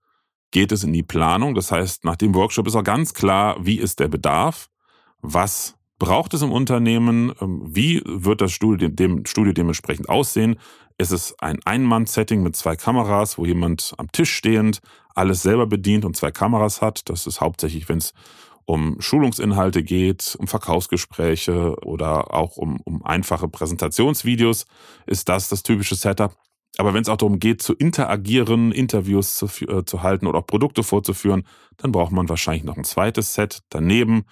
geht 0.53 0.71
es 0.71 0.85
in 0.85 0.93
die 0.93 1.03
Planung. 1.03 1.55
Das 1.57 1.73
heißt, 1.73 2.05
nach 2.05 2.17
dem 2.17 2.35
Workshop 2.35 2.69
ist 2.69 2.77
auch 2.77 2.85
ganz 2.85 3.13
klar, 3.15 3.57
wie 3.61 3.79
ist 3.79 3.99
der 3.99 4.09
Bedarf, 4.09 4.69
was 5.21 5.75
braucht 5.99 6.35
es 6.35 6.43
im 6.43 6.53
Unternehmen, 6.53 7.33
ähm, 7.41 7.63
wie 7.65 8.03
wird 8.05 8.41
das 8.41 8.53
Studio, 8.53 8.89
dem 8.89 9.27
Studio 9.27 9.53
dementsprechend 9.53 10.09
aussehen. 10.09 10.57
Ist 10.99 11.11
es 11.11 11.35
ein 11.39 11.59
Ein-Mann-Setting 11.65 12.43
mit 12.43 12.55
zwei 12.55 12.77
Kameras, 12.77 13.39
wo 13.39 13.47
jemand 13.47 13.95
am 13.99 14.13
Tisch 14.13 14.33
stehend 14.33 14.81
alles 15.15 15.43
selber 15.43 15.67
bedient 15.67 16.05
und 16.05 16.17
zwei 16.17 16.31
Kameras 16.31 16.81
hat. 16.83 17.09
Das 17.09 17.27
ist 17.27 17.41
hauptsächlich, 17.41 17.89
wenn 17.89 17.99
es 17.99 18.13
um 18.65 19.01
Schulungsinhalte 19.01 19.83
geht, 19.83 20.37
um 20.39 20.47
Verkaufsgespräche 20.47 21.77
oder 21.85 22.33
auch 22.35 22.57
um, 22.57 22.81
um 22.85 23.05
einfache 23.05 23.49
Präsentationsvideos, 23.49 24.67
ist 25.07 25.29
das 25.29 25.49
das 25.49 25.63
typische 25.63 25.95
Setup. 25.95 26.37
Aber 26.79 26.95
wenn 26.95 27.03
es 27.03 27.09
auch 27.09 27.19
darum 27.19 27.39
geht, 27.39 27.61
zu 27.61 27.75
interagieren, 27.75 28.73
Interviews 28.73 29.37
zu, 29.37 29.47
äh, 29.67 29.85
zu 29.85 30.03
halten 30.03 30.27
oder 30.27 30.39
auch 30.39 30.47
Produkte 30.47 30.83
vorzuführen, 30.83 31.47
dann 31.77 31.93
braucht 31.93 32.13
man 32.13 32.29
wahrscheinlich 32.29 32.65
noch 32.65 32.77
ein 32.77 32.85
zweites 32.85 33.35
Set 33.35 33.61
daneben, 33.69 34.25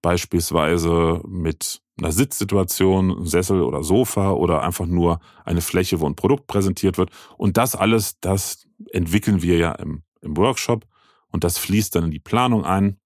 beispielsweise 0.00 1.20
mit 1.26 1.82
einer 1.98 2.12
Sitzsituation, 2.12 3.24
Sessel 3.26 3.62
oder 3.62 3.82
Sofa 3.82 4.32
oder 4.32 4.62
einfach 4.62 4.86
nur 4.86 5.20
eine 5.44 5.60
Fläche, 5.60 6.00
wo 6.00 6.06
ein 6.06 6.16
Produkt 6.16 6.46
präsentiert 6.46 6.98
wird. 6.98 7.10
Und 7.36 7.56
das 7.56 7.76
alles, 7.76 8.18
das 8.20 8.66
entwickeln 8.90 9.42
wir 9.42 9.58
ja 9.58 9.72
im, 9.72 10.02
im 10.20 10.36
Workshop 10.36 10.86
und 11.28 11.44
das 11.44 11.58
fließt 11.58 11.94
dann 11.94 12.04
in 12.04 12.10
die 12.10 12.18
Planung 12.18 12.64
ein, 12.64 12.98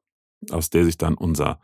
aus 0.51 0.71
der 0.71 0.85
sich 0.85 0.97
dann 0.97 1.15
unser 1.15 1.61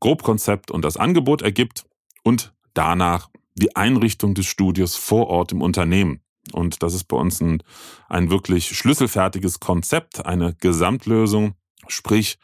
Grobkonzept 0.00 0.70
und 0.70 0.84
das 0.84 0.96
Angebot 0.96 1.42
ergibt 1.42 1.84
und 2.22 2.54
danach 2.74 3.30
die 3.54 3.74
Einrichtung 3.74 4.34
des 4.34 4.46
Studios 4.46 4.94
vor 4.94 5.26
Ort 5.28 5.50
im 5.50 5.62
Unternehmen. 5.62 6.20
Und 6.52 6.82
das 6.82 6.94
ist 6.94 7.04
bei 7.04 7.16
uns 7.16 7.40
ein, 7.40 7.62
ein 8.08 8.30
wirklich 8.30 8.68
schlüsselfertiges 8.68 9.60
Konzept, 9.60 10.24
eine 10.26 10.54
Gesamtlösung. 10.54 11.54
Sprich, 11.88 12.38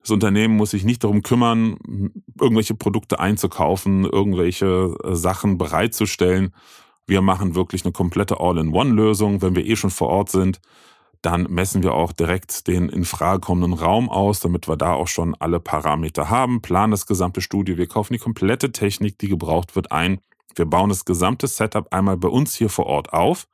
das 0.00 0.12
Unternehmen 0.12 0.56
muss 0.56 0.70
sich 0.70 0.84
nicht 0.84 1.02
darum 1.02 1.22
kümmern, 1.22 1.78
irgendwelche 2.40 2.74
Produkte 2.74 3.18
einzukaufen, 3.18 4.04
irgendwelche 4.04 4.94
äh, 5.02 5.14
Sachen 5.16 5.58
bereitzustellen. 5.58 6.54
Wir 7.08 7.22
machen 7.22 7.54
wirklich 7.54 7.84
eine 7.84 7.92
komplette 7.92 8.38
All-in-One-Lösung, 8.38 9.42
wenn 9.42 9.56
wir 9.56 9.66
eh 9.66 9.74
schon 9.74 9.90
vor 9.90 10.08
Ort 10.08 10.30
sind. 10.30 10.60
Dann 11.22 11.48
messen 11.50 11.82
wir 11.82 11.94
auch 11.94 12.12
direkt 12.12 12.68
den 12.68 12.88
in 12.88 13.04
Frage 13.04 13.40
kommenden 13.40 13.72
Raum 13.72 14.08
aus, 14.08 14.38
damit 14.38 14.68
wir 14.68 14.76
da 14.76 14.92
auch 14.92 15.08
schon 15.08 15.34
alle 15.34 15.58
Parameter 15.58 16.30
haben, 16.30 16.62
planen 16.62 16.92
das 16.92 17.06
gesamte 17.06 17.40
Studio, 17.40 17.76
wir 17.76 17.88
kaufen 17.88 18.12
die 18.12 18.20
komplette 18.20 18.70
Technik, 18.70 19.18
die 19.18 19.28
gebraucht 19.28 19.74
wird, 19.74 19.90
ein 19.90 20.20
wir 20.56 20.66
bauen 20.66 20.88
das 20.88 21.04
gesamte 21.04 21.46
Setup 21.46 21.92
einmal 21.92 22.16
bei 22.16 22.28
uns 22.28 22.54
hier 22.54 22.68
vor 22.68 22.86
Ort 22.86 23.12
auf, 23.12 23.46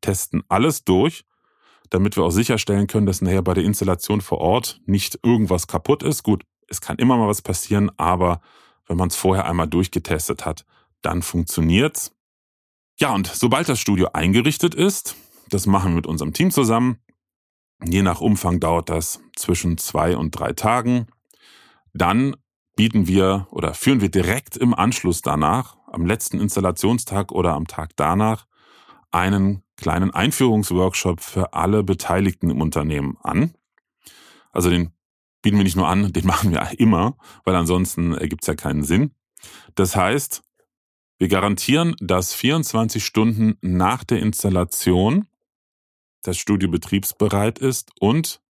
testen 0.00 0.42
alles 0.48 0.84
durch, 0.84 1.24
damit 1.90 2.16
wir 2.16 2.24
auch 2.24 2.30
sicherstellen 2.30 2.86
können, 2.86 3.06
dass 3.06 3.22
nachher 3.22 3.42
bei 3.42 3.54
der 3.54 3.64
Installation 3.64 4.20
vor 4.20 4.38
Ort 4.38 4.80
nicht 4.86 5.18
irgendwas 5.22 5.66
kaputt 5.66 6.02
ist. 6.02 6.22
Gut, 6.22 6.44
es 6.66 6.80
kann 6.80 6.96
immer 6.96 7.16
mal 7.16 7.28
was 7.28 7.42
passieren, 7.42 7.90
aber 7.96 8.40
wenn 8.86 8.96
man 8.96 9.08
es 9.08 9.16
vorher 9.16 9.46
einmal 9.46 9.68
durchgetestet 9.68 10.44
hat, 10.44 10.64
dann 11.02 11.22
funktioniert's. 11.22 12.12
Ja, 12.98 13.14
und 13.14 13.26
sobald 13.26 13.68
das 13.68 13.80
Studio 13.80 14.08
eingerichtet 14.12 14.74
ist, 14.74 15.16
das 15.48 15.66
machen 15.66 15.92
wir 15.92 15.96
mit 15.96 16.06
unserem 16.06 16.32
Team 16.32 16.50
zusammen. 16.50 16.98
Je 17.84 18.02
nach 18.02 18.20
Umfang 18.20 18.60
dauert 18.60 18.88
das 18.88 19.20
zwischen 19.36 19.76
zwei 19.76 20.16
und 20.16 20.30
drei 20.30 20.52
Tagen. 20.52 21.06
Dann 21.92 22.36
bieten 22.76 23.06
wir 23.06 23.48
oder 23.50 23.74
führen 23.74 24.00
wir 24.00 24.10
direkt 24.10 24.56
im 24.56 24.72
Anschluss 24.72 25.20
danach 25.20 25.76
am 25.92 26.06
letzten 26.06 26.40
Installationstag 26.40 27.32
oder 27.32 27.54
am 27.54 27.66
Tag 27.66 27.90
danach 27.96 28.46
einen 29.10 29.62
kleinen 29.76 30.12
Einführungsworkshop 30.12 31.20
für 31.20 31.54
alle 31.54 31.82
Beteiligten 31.82 32.50
im 32.50 32.60
Unternehmen 32.60 33.16
an. 33.22 33.54
Also 34.52 34.70
den 34.70 34.92
bieten 35.42 35.56
wir 35.56 35.64
nicht 35.64 35.76
nur 35.76 35.88
an, 35.88 36.12
den 36.12 36.26
machen 36.26 36.52
wir 36.52 36.78
immer, 36.78 37.16
weil 37.44 37.54
ansonsten 37.54 38.14
ergibt 38.14 38.42
es 38.42 38.48
ja 38.48 38.54
keinen 38.54 38.84
Sinn. 38.84 39.12
Das 39.74 39.96
heißt, 39.96 40.42
wir 41.18 41.28
garantieren, 41.28 41.94
dass 42.00 42.34
24 42.34 43.04
Stunden 43.04 43.56
nach 43.60 44.04
der 44.04 44.20
Installation 44.20 45.26
das 46.22 46.38
Studio 46.38 46.70
betriebsbereit 46.70 47.58
ist 47.58 47.90
und 48.00 48.40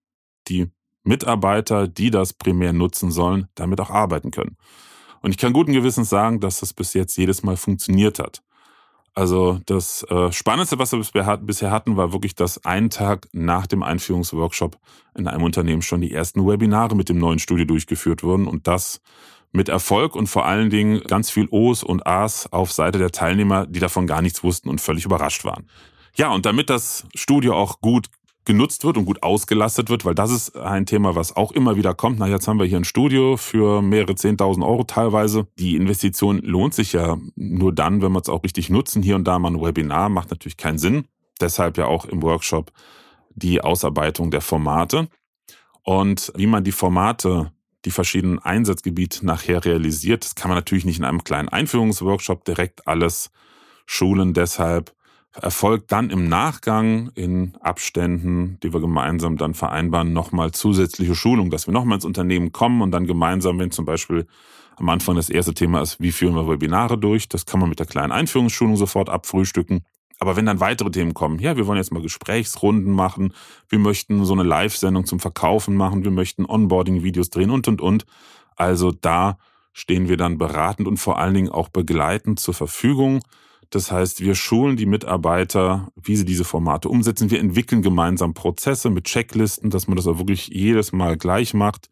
die 0.48 0.70
Mitarbeiter, 1.02 1.88
die 1.88 2.10
das 2.10 2.32
primär 2.32 2.72
nutzen 2.72 3.10
sollen, 3.10 3.48
damit 3.54 3.80
auch 3.80 3.90
arbeiten 3.90 4.30
können. 4.30 4.56
Und 5.22 5.30
ich 5.30 5.38
kann 5.38 5.52
guten 5.52 5.72
Gewissens 5.72 6.10
sagen, 6.10 6.40
dass 6.40 6.60
das 6.60 6.72
bis 6.72 6.94
jetzt 6.94 7.16
jedes 7.16 7.42
Mal 7.42 7.56
funktioniert 7.56 8.18
hat. 8.18 8.42
Also 9.14 9.60
das 9.66 10.04
äh, 10.04 10.32
Spannendste, 10.32 10.78
was 10.78 10.92
wir 10.92 11.36
bisher 11.38 11.70
hatten, 11.70 11.96
war 11.96 12.12
wirklich, 12.12 12.34
dass 12.34 12.64
einen 12.64 12.88
Tag 12.88 13.28
nach 13.32 13.66
dem 13.66 13.82
Einführungsworkshop 13.82 14.78
in 15.16 15.28
einem 15.28 15.42
Unternehmen 15.42 15.82
schon 15.82 16.00
die 16.00 16.12
ersten 16.12 16.46
Webinare 16.46 16.96
mit 16.96 17.10
dem 17.10 17.18
neuen 17.18 17.38
Studio 17.38 17.66
durchgeführt 17.66 18.22
wurden 18.22 18.46
und 18.46 18.66
das 18.66 19.00
mit 19.52 19.68
Erfolg 19.68 20.16
und 20.16 20.28
vor 20.28 20.46
allen 20.46 20.70
Dingen 20.70 21.02
ganz 21.02 21.30
viel 21.30 21.46
O's 21.50 21.82
und 21.82 22.06
A's 22.06 22.50
auf 22.52 22.72
Seite 22.72 22.98
der 22.98 23.10
Teilnehmer, 23.10 23.66
die 23.66 23.80
davon 23.80 24.06
gar 24.06 24.22
nichts 24.22 24.42
wussten 24.42 24.70
und 24.70 24.80
völlig 24.80 25.04
überrascht 25.04 25.44
waren. 25.44 25.68
Ja, 26.16 26.32
und 26.32 26.46
damit 26.46 26.70
das 26.70 27.04
Studio 27.14 27.54
auch 27.54 27.80
gut 27.82 28.08
genutzt 28.44 28.84
wird 28.84 28.96
und 28.96 29.04
gut 29.04 29.22
ausgelastet 29.22 29.88
wird, 29.88 30.04
weil 30.04 30.14
das 30.14 30.30
ist 30.30 30.56
ein 30.56 30.86
Thema, 30.86 31.14
was 31.14 31.36
auch 31.36 31.52
immer 31.52 31.76
wieder 31.76 31.94
kommt. 31.94 32.18
Na, 32.18 32.26
jetzt 32.26 32.48
haben 32.48 32.58
wir 32.58 32.66
hier 32.66 32.78
ein 32.78 32.84
Studio 32.84 33.36
für 33.36 33.82
mehrere 33.82 34.14
Zehntausend 34.14 34.64
Euro 34.64 34.84
teilweise. 34.84 35.46
Die 35.58 35.76
Investition 35.76 36.38
lohnt 36.38 36.74
sich 36.74 36.92
ja 36.92 37.18
nur 37.36 37.72
dann, 37.72 38.02
wenn 38.02 38.12
wir 38.12 38.20
es 38.20 38.28
auch 38.28 38.42
richtig 38.42 38.68
nutzen. 38.70 39.02
Hier 39.02 39.16
und 39.16 39.24
da 39.24 39.38
mal 39.38 39.52
ein 39.52 39.60
Webinar 39.60 40.08
macht 40.08 40.30
natürlich 40.30 40.56
keinen 40.56 40.78
Sinn. 40.78 41.04
Deshalb 41.40 41.78
ja 41.78 41.86
auch 41.86 42.04
im 42.04 42.22
Workshop 42.22 42.72
die 43.34 43.60
Ausarbeitung 43.60 44.30
der 44.30 44.40
Formate. 44.40 45.08
Und 45.82 46.32
wie 46.36 46.46
man 46.46 46.64
die 46.64 46.72
Formate, 46.72 47.52
die 47.84 47.90
verschiedenen 47.90 48.38
Einsatzgebiete 48.38 49.26
nachher 49.26 49.64
realisiert, 49.64 50.24
das 50.24 50.34
kann 50.34 50.48
man 50.48 50.58
natürlich 50.58 50.84
nicht 50.84 50.98
in 50.98 51.04
einem 51.04 51.24
kleinen 51.24 51.48
Einführungsworkshop 51.48 52.44
direkt 52.44 52.86
alles 52.86 53.30
schulen. 53.86 54.34
Deshalb 54.34 54.94
erfolgt 55.40 55.92
dann 55.92 56.10
im 56.10 56.28
Nachgang 56.28 57.10
in 57.14 57.54
Abständen, 57.60 58.58
die 58.62 58.72
wir 58.72 58.80
gemeinsam 58.80 59.38
dann 59.38 59.54
vereinbaren, 59.54 60.12
nochmal 60.12 60.52
zusätzliche 60.52 61.14
Schulung, 61.14 61.50
dass 61.50 61.66
wir 61.66 61.72
nochmal 61.72 61.96
ins 61.96 62.04
Unternehmen 62.04 62.52
kommen 62.52 62.82
und 62.82 62.90
dann 62.90 63.06
gemeinsam, 63.06 63.58
wenn 63.58 63.70
zum 63.70 63.84
Beispiel 63.84 64.26
am 64.76 64.88
Anfang 64.88 65.16
das 65.16 65.30
erste 65.30 65.54
Thema 65.54 65.80
ist, 65.80 66.00
wie 66.00 66.12
führen 66.12 66.34
wir 66.34 66.48
Webinare 66.48 66.98
durch, 66.98 67.28
das 67.28 67.46
kann 67.46 67.60
man 67.60 67.68
mit 67.68 67.78
der 67.78 67.86
kleinen 67.86 68.12
Einführungsschulung 68.12 68.76
sofort 68.76 69.08
abfrühstücken. 69.08 69.84
Aber 70.18 70.36
wenn 70.36 70.46
dann 70.46 70.60
weitere 70.60 70.90
Themen 70.90 71.14
kommen, 71.14 71.40
ja, 71.40 71.56
wir 71.56 71.66
wollen 71.66 71.78
jetzt 71.78 71.92
mal 71.92 72.02
Gesprächsrunden 72.02 72.92
machen, 72.92 73.34
wir 73.68 73.78
möchten 73.78 74.24
so 74.24 74.34
eine 74.34 74.44
Live-Sendung 74.44 75.04
zum 75.04 75.18
Verkaufen 75.18 75.74
machen, 75.74 76.04
wir 76.04 76.12
möchten 76.12 76.44
Onboarding-Videos 76.46 77.30
drehen 77.30 77.50
und, 77.50 77.66
und, 77.66 77.80
und. 77.80 78.06
Also 78.54 78.92
da 78.92 79.38
stehen 79.72 80.08
wir 80.08 80.16
dann 80.16 80.38
beratend 80.38 80.86
und 80.86 80.98
vor 80.98 81.18
allen 81.18 81.34
Dingen 81.34 81.48
auch 81.48 81.70
begleitend 81.70 82.38
zur 82.38 82.54
Verfügung. 82.54 83.20
Das 83.72 83.90
heißt, 83.90 84.20
wir 84.20 84.34
schulen 84.34 84.76
die 84.76 84.84
Mitarbeiter, 84.84 85.88
wie 85.96 86.14
sie 86.14 86.26
diese 86.26 86.44
Formate 86.44 86.90
umsetzen. 86.90 87.30
Wir 87.30 87.40
entwickeln 87.40 87.80
gemeinsam 87.80 88.34
Prozesse 88.34 88.90
mit 88.90 89.04
Checklisten, 89.04 89.70
dass 89.70 89.88
man 89.88 89.96
das 89.96 90.06
auch 90.06 90.18
wirklich 90.18 90.48
jedes 90.48 90.92
Mal 90.92 91.16
gleich 91.16 91.54
macht. 91.54 91.88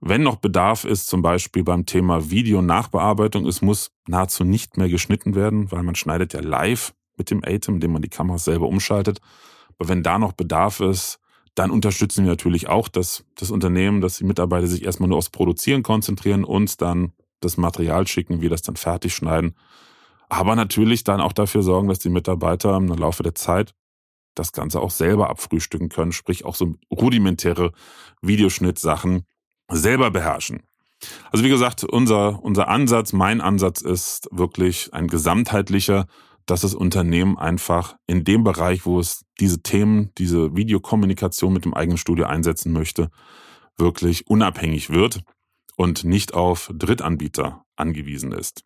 Wenn 0.00 0.22
noch 0.22 0.36
Bedarf 0.36 0.84
ist, 0.84 1.08
zum 1.08 1.20
Beispiel 1.20 1.64
beim 1.64 1.86
Thema 1.86 2.30
Video-Nachbearbeitung, 2.30 3.46
es 3.46 3.62
muss 3.62 3.90
nahezu 4.06 4.44
nicht 4.44 4.76
mehr 4.76 4.88
geschnitten 4.88 5.34
werden, 5.34 5.72
weil 5.72 5.82
man 5.82 5.96
schneidet 5.96 6.34
ja 6.34 6.40
live 6.40 6.94
mit 7.16 7.32
dem 7.32 7.42
ATEM, 7.42 7.74
indem 7.74 7.94
man 7.94 8.02
die 8.02 8.08
Kameras 8.08 8.44
selber 8.44 8.68
umschaltet. 8.68 9.20
Aber 9.78 9.88
wenn 9.88 10.04
da 10.04 10.20
noch 10.20 10.32
Bedarf 10.34 10.78
ist, 10.78 11.18
dann 11.56 11.72
unterstützen 11.72 12.24
wir 12.24 12.30
natürlich 12.30 12.68
auch 12.68 12.86
das, 12.86 13.24
das 13.34 13.50
Unternehmen, 13.50 14.02
dass 14.02 14.18
die 14.18 14.24
Mitarbeiter 14.24 14.68
sich 14.68 14.84
erstmal 14.84 15.08
nur 15.08 15.18
aufs 15.18 15.30
Produzieren 15.30 15.82
konzentrieren, 15.82 16.44
uns 16.44 16.76
dann 16.76 17.10
das 17.40 17.56
Material 17.56 18.06
schicken, 18.06 18.40
wir 18.40 18.50
das 18.50 18.62
dann 18.62 18.76
fertig 18.76 19.16
schneiden 19.16 19.56
aber 20.32 20.56
natürlich 20.56 21.04
dann 21.04 21.20
auch 21.20 21.34
dafür 21.34 21.62
sorgen, 21.62 21.88
dass 21.88 21.98
die 21.98 22.08
Mitarbeiter 22.08 22.74
im 22.74 22.88
Laufe 22.88 23.22
der 23.22 23.34
Zeit 23.34 23.74
das 24.34 24.52
Ganze 24.52 24.80
auch 24.80 24.90
selber 24.90 25.28
abfrühstücken 25.28 25.90
können, 25.90 26.12
sprich 26.12 26.46
auch 26.46 26.54
so 26.54 26.74
rudimentäre 26.90 27.72
Videoschnittsachen 28.22 29.26
selber 29.68 30.10
beherrschen. 30.10 30.62
Also 31.30 31.44
wie 31.44 31.50
gesagt, 31.50 31.84
unser, 31.84 32.42
unser 32.42 32.68
Ansatz, 32.68 33.12
mein 33.12 33.42
Ansatz 33.42 33.82
ist 33.82 34.26
wirklich 34.30 34.94
ein 34.94 35.06
gesamtheitlicher, 35.06 36.06
dass 36.46 36.62
das 36.62 36.74
Unternehmen 36.74 37.36
einfach 37.36 37.96
in 38.06 38.24
dem 38.24 38.42
Bereich, 38.42 38.86
wo 38.86 38.98
es 39.00 39.26
diese 39.38 39.62
Themen, 39.62 40.12
diese 40.16 40.56
Videokommunikation 40.56 41.52
mit 41.52 41.66
dem 41.66 41.74
eigenen 41.74 41.98
Studio 41.98 42.24
einsetzen 42.24 42.72
möchte, 42.72 43.10
wirklich 43.76 44.28
unabhängig 44.28 44.88
wird 44.88 45.24
und 45.76 46.04
nicht 46.04 46.32
auf 46.32 46.70
Drittanbieter 46.72 47.66
angewiesen 47.76 48.32
ist. 48.32 48.64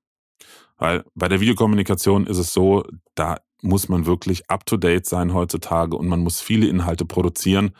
Weil 0.78 1.04
bei 1.14 1.28
der 1.28 1.40
Videokommunikation 1.40 2.26
ist 2.26 2.38
es 2.38 2.52
so, 2.52 2.84
da 3.14 3.38
muss 3.62 3.88
man 3.88 4.06
wirklich 4.06 4.50
up-to-date 4.50 5.06
sein 5.06 5.32
heutzutage 5.32 5.96
und 5.96 6.08
man 6.08 6.20
muss 6.20 6.40
viele 6.40 6.66
Inhalte 6.66 7.04
produzieren. 7.04 7.72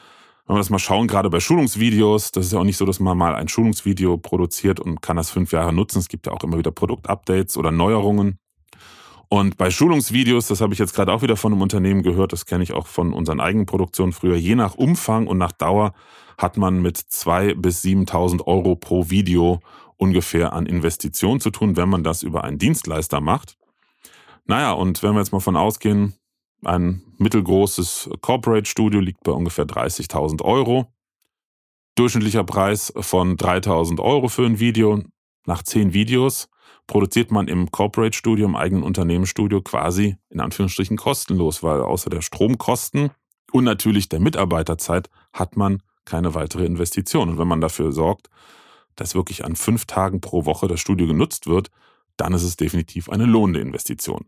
Wenn 0.46 0.54
wir 0.56 0.60
das 0.60 0.70
mal 0.70 0.78
schauen, 0.78 1.08
gerade 1.08 1.28
bei 1.28 1.40
Schulungsvideos, 1.40 2.32
das 2.32 2.46
ist 2.46 2.52
ja 2.52 2.60
auch 2.60 2.64
nicht 2.64 2.76
so, 2.76 2.86
dass 2.86 3.00
man 3.00 3.18
mal 3.18 3.34
ein 3.34 3.48
Schulungsvideo 3.48 4.16
produziert 4.16 4.80
und 4.80 5.02
kann 5.02 5.16
das 5.16 5.30
fünf 5.30 5.52
Jahre 5.52 5.72
nutzen. 5.72 5.98
Es 5.98 6.08
gibt 6.08 6.26
ja 6.26 6.32
auch 6.32 6.44
immer 6.44 6.56
wieder 6.56 6.70
Produktupdates 6.70 7.56
oder 7.56 7.72
Neuerungen. 7.72 8.38
Und 9.28 9.56
bei 9.56 9.70
Schulungsvideos, 9.70 10.46
das 10.46 10.60
habe 10.60 10.72
ich 10.72 10.78
jetzt 10.78 10.94
gerade 10.94 11.12
auch 11.12 11.22
wieder 11.22 11.36
von 11.36 11.52
einem 11.52 11.62
Unternehmen 11.62 12.02
gehört, 12.02 12.32
das 12.32 12.46
kenne 12.46 12.62
ich 12.62 12.72
auch 12.72 12.86
von 12.86 13.12
unseren 13.12 13.40
eigenen 13.40 13.66
Produktionen 13.66 14.12
früher, 14.12 14.36
je 14.36 14.54
nach 14.54 14.76
Umfang 14.76 15.26
und 15.26 15.36
nach 15.36 15.50
Dauer 15.50 15.94
hat 16.38 16.56
man 16.56 16.80
mit 16.80 16.96
zwei 16.96 17.54
bis 17.54 17.82
7.000 17.82 18.46
Euro 18.46 18.76
pro 18.76 19.10
Video 19.10 19.60
ungefähr 19.96 20.52
an 20.52 20.66
Investitionen 20.66 21.40
zu 21.40 21.50
tun, 21.50 21.76
wenn 21.76 21.88
man 21.88 22.04
das 22.04 22.22
über 22.22 22.44
einen 22.44 22.58
Dienstleister 22.58 23.20
macht. 23.20 23.56
Naja, 24.44 24.72
und 24.72 25.02
wenn 25.02 25.12
wir 25.12 25.20
jetzt 25.20 25.32
mal 25.32 25.40
von 25.40 25.56
ausgehen, 25.56 26.14
ein 26.64 27.02
mittelgroßes 27.18 28.10
Corporate 28.20 28.68
Studio 28.68 29.00
liegt 29.00 29.22
bei 29.22 29.32
ungefähr 29.32 29.66
30.000 29.66 30.42
Euro. 30.42 30.86
Durchschnittlicher 31.94 32.44
Preis 32.44 32.92
von 32.98 33.36
3.000 33.36 34.00
Euro 34.00 34.28
für 34.28 34.44
ein 34.46 34.60
Video. 34.60 35.02
Nach 35.46 35.62
10 35.62 35.92
Videos 35.92 36.48
produziert 36.86 37.30
man 37.30 37.48
im 37.48 37.70
Corporate 37.70 38.16
Studio, 38.16 38.46
im 38.46 38.56
eigenen 38.56 38.82
Unternehmensstudio 38.82 39.62
quasi 39.62 40.16
in 40.30 40.40
Anführungsstrichen 40.40 40.96
kostenlos, 40.96 41.62
weil 41.62 41.80
außer 41.80 42.10
der 42.10 42.22
Stromkosten 42.22 43.10
und 43.52 43.64
natürlich 43.64 44.08
der 44.08 44.20
Mitarbeiterzeit 44.20 45.08
hat 45.32 45.56
man 45.56 45.82
keine 46.04 46.34
weitere 46.34 46.64
Investition. 46.64 47.28
Und 47.30 47.38
wenn 47.38 47.48
man 47.48 47.60
dafür 47.60 47.92
sorgt, 47.92 48.28
dass 48.96 49.14
wirklich 49.14 49.44
an 49.44 49.54
fünf 49.56 49.86
Tagen 49.86 50.20
pro 50.20 50.44
Woche 50.44 50.68
das 50.68 50.80
Studio 50.80 51.06
genutzt 51.06 51.46
wird, 51.46 51.70
dann 52.16 52.32
ist 52.32 52.42
es 52.42 52.56
definitiv 52.56 53.08
eine 53.08 53.26
lohnende 53.26 53.60
Investition. 53.60 54.24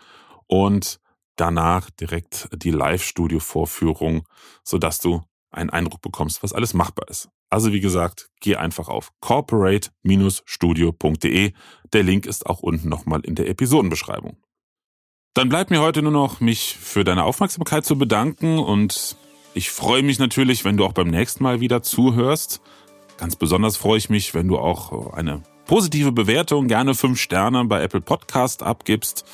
und 0.47 1.01
danach 1.37 1.91
direkt 1.91 2.49
die 2.55 2.71
Live-Studio-Vorführung, 2.71 4.27
sodass 4.65 5.01
du 5.01 5.21
einen 5.51 5.71
Eindruck 5.71 6.03
bekommst, 6.03 6.43
was 6.43 6.53
alles 6.53 6.75
machbar 6.75 7.09
ist. 7.09 7.29
Also 7.49 7.73
wie 7.73 7.81
gesagt, 7.81 8.29
geh 8.41 8.57
einfach 8.57 8.89
auf 8.89 9.13
corporate-studio.de. 9.21 11.53
Der 11.93 12.03
Link 12.03 12.27
ist 12.27 12.47
auch 12.47 12.61
unten 12.61 12.89
nochmal 12.89 13.21
in 13.23 13.35
der 13.35 13.49
Episodenbeschreibung. 13.49 14.37
Dann 15.35 15.49
bleibt 15.49 15.71
mir 15.71 15.81
heute 15.81 16.03
nur 16.03 16.13
noch, 16.13 16.41
mich 16.41 16.77
für 16.81 17.05
deine 17.05 17.25
Aufmerksamkeit 17.25 17.85
zu 17.85 17.97
bedanken 17.97 18.59
und 18.59 19.17
ich 19.55 19.71
freue 19.71 20.03
mich 20.03 20.19
natürlich, 20.19 20.65
wenn 20.65 20.77
du 20.77 20.85
auch 20.85 20.93
beim 20.93 21.09
nächsten 21.09 21.43
Mal 21.43 21.61
wieder 21.61 21.83
zuhörst. 21.83 22.61
Ganz 23.17 23.37
besonders 23.37 23.77
freue 23.77 23.99
ich 23.99 24.11
mich, 24.11 24.35
wenn 24.35 24.49
du 24.49 24.59
auch 24.59 25.13
eine 25.13 25.43
positive 25.67 26.13
Bewertung, 26.13 26.69
gerne 26.69 26.95
fünf 26.95 27.21
Sterne 27.21 27.65
bei 27.65 27.83
Apple 27.83 28.01
Podcast 28.01 28.63
abgibst 28.63 29.25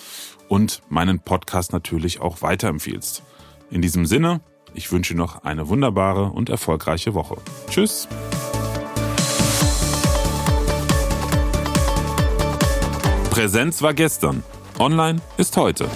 und 0.49 0.83
meinen 0.89 1.21
Podcast 1.21 1.73
natürlich 1.73 2.21
auch 2.21 2.43
weiterempfiehlst. 2.43 3.23
In 3.71 3.83
diesem 3.83 4.07
Sinne, 4.07 4.41
ich 4.77 4.93
wünsche 4.93 5.15
noch 5.15 5.43
eine 5.45 5.69
wunderbare 5.69 6.27
und 6.27 6.51
erfolgreiche 6.51 7.15
Woche. 7.15 7.37
Tschüss. 7.69 8.07
Präsenz 13.31 13.83
war 13.83 13.95
gestern. 13.95 14.43
Online 14.79 15.21
ist 15.37 15.57
heute. 15.57 15.89